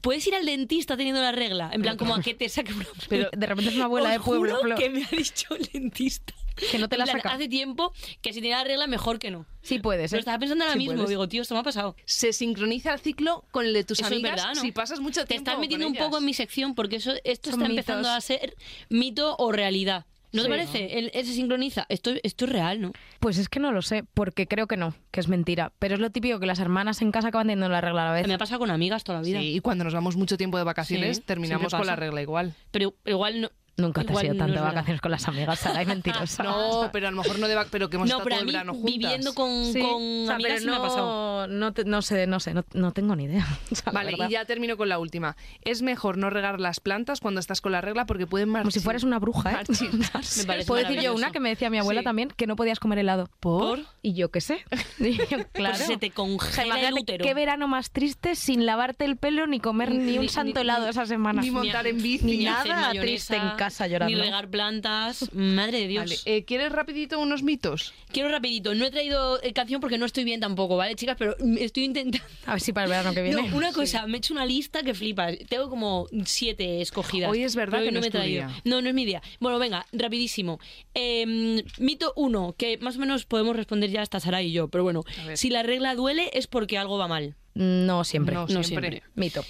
[0.01, 1.71] ¿Puedes ir al dentista teniendo la regla?
[1.73, 2.87] En plan, como a que te saque una...
[3.09, 4.57] Pero de repente es una abuela Os de pueblo.
[4.57, 6.35] juro que me ha dicho el dentista.
[6.71, 7.35] Que no te la En plan, saca.
[7.35, 9.47] Hace tiempo que si tiene la regla, mejor que no.
[9.63, 10.21] Sí puedes, Lo ¿eh?
[10.21, 10.95] estaba pensando ahora Sí mismo.
[10.95, 11.09] puedes.
[11.09, 11.97] Digo, tío, esto me ha pasado.
[12.05, 14.61] Se sincroniza el ciclo con el de tus Eso es amigas verdad, ¿no?
[14.61, 17.51] si pasas mucho Te tiempo estás metiendo un poco en mi sección porque eso, esto
[17.51, 18.55] Son está empezando a ser
[18.89, 20.07] mito o realidad.
[20.33, 20.99] ¿No te parece?
[20.99, 21.87] El- él se sincroniza.
[21.89, 22.93] Esto, esto es real, ¿no?
[23.21, 25.73] Pues es que no lo sé, porque creo que no, que es mentira.
[25.79, 28.13] Pero es lo típico que las hermanas en casa acaban teniendo la regla a la
[28.15, 28.27] vez.
[28.27, 29.39] Me ha pasado con amigas toda la vida.
[29.39, 32.53] Sí, y cuando nos vamos mucho tiempo de vacaciones, Sí, terminamos con la regla igual.
[32.73, 33.51] Pero igual no.
[33.77, 35.87] Nunca te has igual ido no tanto de vacaciones con las amigas, Sara, hay
[36.27, 36.43] mentirosa.
[36.45, 38.39] No, pero a lo mejor no de vac- pero que hemos No, estado pero todo
[38.39, 38.93] a el verano juntas.
[38.93, 41.47] viviendo con, Sí, con o sea, amigas pero me ha pasado.
[41.47, 43.45] no, no, te- no sé, no sé, no, no tengo ni idea.
[43.73, 45.37] O sea, la Vale, y ya termino con la última.
[45.63, 48.73] Es mejor no regar las plantas cuando estás con la regla porque pueden Como marchir.
[48.73, 49.65] si fueras una bruja, ¿eh?
[49.99, 50.07] Me
[50.45, 52.05] parece Puedo decir yo una que me decía mi abuela Sí.
[52.05, 53.29] también, que no podías comer helado.
[53.41, 53.81] ¿Por?
[54.03, 54.65] Y yo qué sé.
[55.01, 55.75] Yo, claro.
[55.77, 57.25] Pues se te congela el útero.
[57.25, 60.61] qué verano más triste sin lavarte el pelo ni comer ni, Ni- un santo ni-
[60.63, 61.43] helado esa semana.
[61.43, 62.25] ni montar en bici.
[62.25, 64.07] Ni nada triste en casa llorando.
[64.17, 65.33] Ni regar plantas.
[65.33, 66.05] Madre de Dios.
[66.05, 67.93] Vale, eh, ¿Quieres rapidito unos mitos?
[68.13, 68.75] Quiero rapidito.
[68.75, 71.17] No he traído eh, canción porque no estoy bien tampoco, ¿vale, chicas?
[71.19, 72.27] Pero mm, estoy intentando...
[72.47, 73.49] A ver si para el verano que viene.
[73.49, 75.37] No, una cosa, me he hecho una lista que flipas.
[75.49, 77.31] Tengo como siete escogidas.
[77.31, 78.47] Hoy es verdad que hoy no me he traído.
[78.49, 78.61] día.
[78.65, 79.23] No, no es mi día.
[79.41, 80.61] Bueno, venga, rapidísimo.
[80.95, 84.69] Eh, mito uno, que más o menos podemos responder ya hasta Sara y yo.
[84.69, 87.35] Pero bueno, si la regla duele es porque algo va mal.
[87.55, 88.35] No siempre.
[88.35, 88.91] No, No siempre.
[88.91, 89.03] siempre.
[89.15, 89.45] Mito.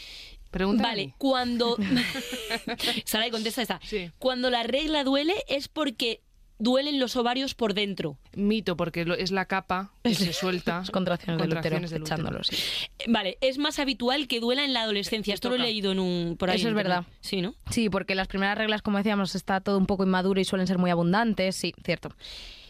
[0.55, 0.89] Pregúntame.
[0.89, 1.77] Vale, cuando...
[3.05, 3.81] Sara, y contesta esta.
[3.85, 4.11] Sí.
[4.19, 6.21] Cuando la regla duele es porque
[6.59, 8.17] duelen los ovarios por dentro.
[8.37, 10.79] Mito, porque lo- es la capa que se suelta.
[10.79, 12.37] Las contracciones, Contracciones del del útero, útero.
[12.39, 12.89] echándolo, sí.
[13.01, 15.35] Eh, Vale, es más habitual que duela en la adolescencia.
[15.35, 16.57] Esto lo he leído en un por ahí.
[16.57, 16.87] Eso es internet.
[16.99, 17.07] verdad.
[17.21, 17.55] Sí, ¿no?
[17.71, 20.79] Sí, porque las primeras reglas, como decíamos, está todo un poco inmaduro y suelen ser
[20.79, 21.57] muy abundantes.
[21.57, 22.11] Sí, cierto.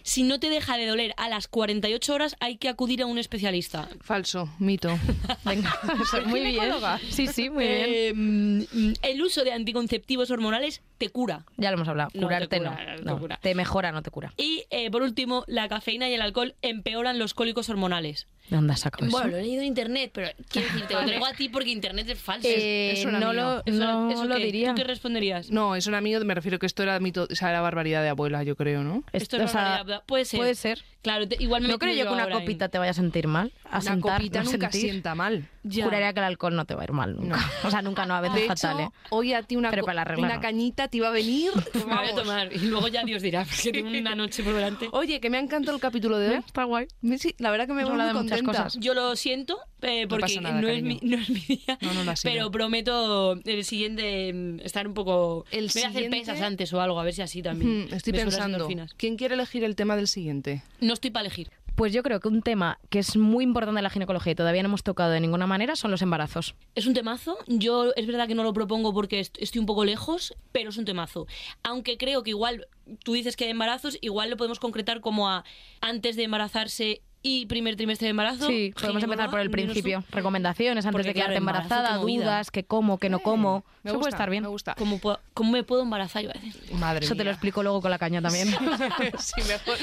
[0.06, 3.16] Si no te deja de doler a las 48 horas, hay que acudir a un
[3.16, 3.88] especialista.
[4.02, 4.90] Falso, mito.
[5.46, 5.74] Venga,
[6.26, 6.72] muy bien.
[7.08, 7.84] Sí, sí, muy bien.
[7.88, 11.46] Eh, mm, el uso de anticonceptivos hormonales te cura.
[11.56, 12.10] Ya lo hemos hablado.
[12.12, 13.02] no te Curarte cura, no.
[13.02, 13.38] no te cura.
[13.40, 14.34] Te mejora, no te cura.
[14.36, 18.28] Y eh, por último, la cafeína y el alcohol empeoran los cólicos hormonales.
[18.48, 19.16] ¿De dónde has sacado eso?
[19.16, 21.70] Bueno, lo he leído en internet, pero quiero decir, te lo traigo a ti porque
[21.70, 22.46] internet es falso.
[22.46, 23.42] Eh, eso era no mío.
[23.42, 24.44] lo, Eso- no ¿eso lo qué?
[24.44, 24.68] diría.
[24.70, 25.50] ¿Tú qué responderías?
[25.50, 28.10] No, eso era mío, me refiero que esto era mito, o sea, era barbaridad de
[28.10, 29.02] abuela, yo creo, ¿no?
[29.12, 29.84] Esto es sea.
[30.06, 30.38] Puede ser.
[30.38, 30.82] Puede ser.
[31.02, 33.26] Claro, te- igual me No creo yo que una en- copita te vaya a sentir
[33.28, 33.52] mal.
[33.64, 34.90] A Una sentar, copita no nunca sentir.
[34.90, 35.48] sienta mal.
[35.62, 35.84] Ya.
[35.84, 37.38] Juraría que el alcohol no te va a ir mal nunca.
[37.64, 39.06] O sea, nunca no, a veces De fatal, hecho, ¿eh?
[39.10, 40.40] hoy a ti una, regla una no.
[40.40, 41.50] cañita te iba a venir.
[41.74, 44.88] Me voy a tomar y luego ya Dios dirá, porque tengo una noche por delante.
[44.92, 46.34] Oye, que me ha encantado el capítulo de hoy.
[46.36, 46.86] Está guay.
[47.18, 47.94] Sí, la verdad que me Hemos
[48.36, 48.80] de muchas cosas.
[48.82, 51.78] Yo lo siento, eh, porque pasa nada, no, es mi, no es mi día.
[51.80, 52.32] No, no lo ha sido.
[52.32, 55.44] pero prometo el siguiente mm, estar un poco.
[55.50, 57.86] El voy a hacer siguiente- pesas antes o algo, a ver si así también.
[57.90, 58.68] Hmm, estoy pensando.
[58.96, 60.62] ¿Quién quiere elegir el tema del siguiente?
[60.80, 61.50] No estoy para elegir.
[61.76, 64.62] Pues yo creo que un tema que es muy importante en la ginecología y todavía
[64.62, 66.54] no hemos tocado de ninguna manera son los embarazos.
[66.76, 67.36] Es un temazo.
[67.48, 70.76] Yo es verdad que no lo propongo porque est- estoy un poco lejos, pero es
[70.76, 71.26] un temazo.
[71.64, 72.68] Aunque creo que igual,
[73.02, 75.44] tú dices que hay embarazos, igual lo podemos concretar como a
[75.80, 78.46] antes de embarazarse y primer trimestre de embarazo.
[78.46, 80.04] Sí, podemos empezar por el principio.
[80.10, 83.64] Recomendaciones antes Porque, de quedarte claro, embarazada, dudas, qué como, qué no como.
[83.82, 84.42] Me Eso gusta, puede estar bien.
[84.42, 84.74] Me gusta.
[84.76, 86.22] ¿Cómo, puedo- cómo me puedo embarazar?
[86.22, 86.54] Iba a decir.
[86.74, 88.48] Madre Eso te lo explico luego con la caña también.
[89.18, 89.78] Sí, mejor.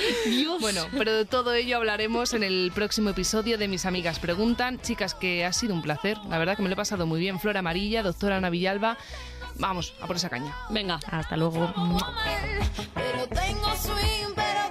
[0.61, 4.79] Bueno, pero de todo ello hablaremos en el próximo episodio de Mis Amigas Preguntan.
[4.79, 6.17] Chicas, que ha sido un placer.
[6.29, 7.39] La verdad que me lo he pasado muy bien.
[7.39, 8.97] Flor Amarilla, doctora Ana Villalba.
[9.55, 10.55] Vamos, a por esa caña.
[10.69, 10.99] Venga.
[11.09, 11.73] Hasta luego.
[12.93, 14.61] Pero tengo swing, pero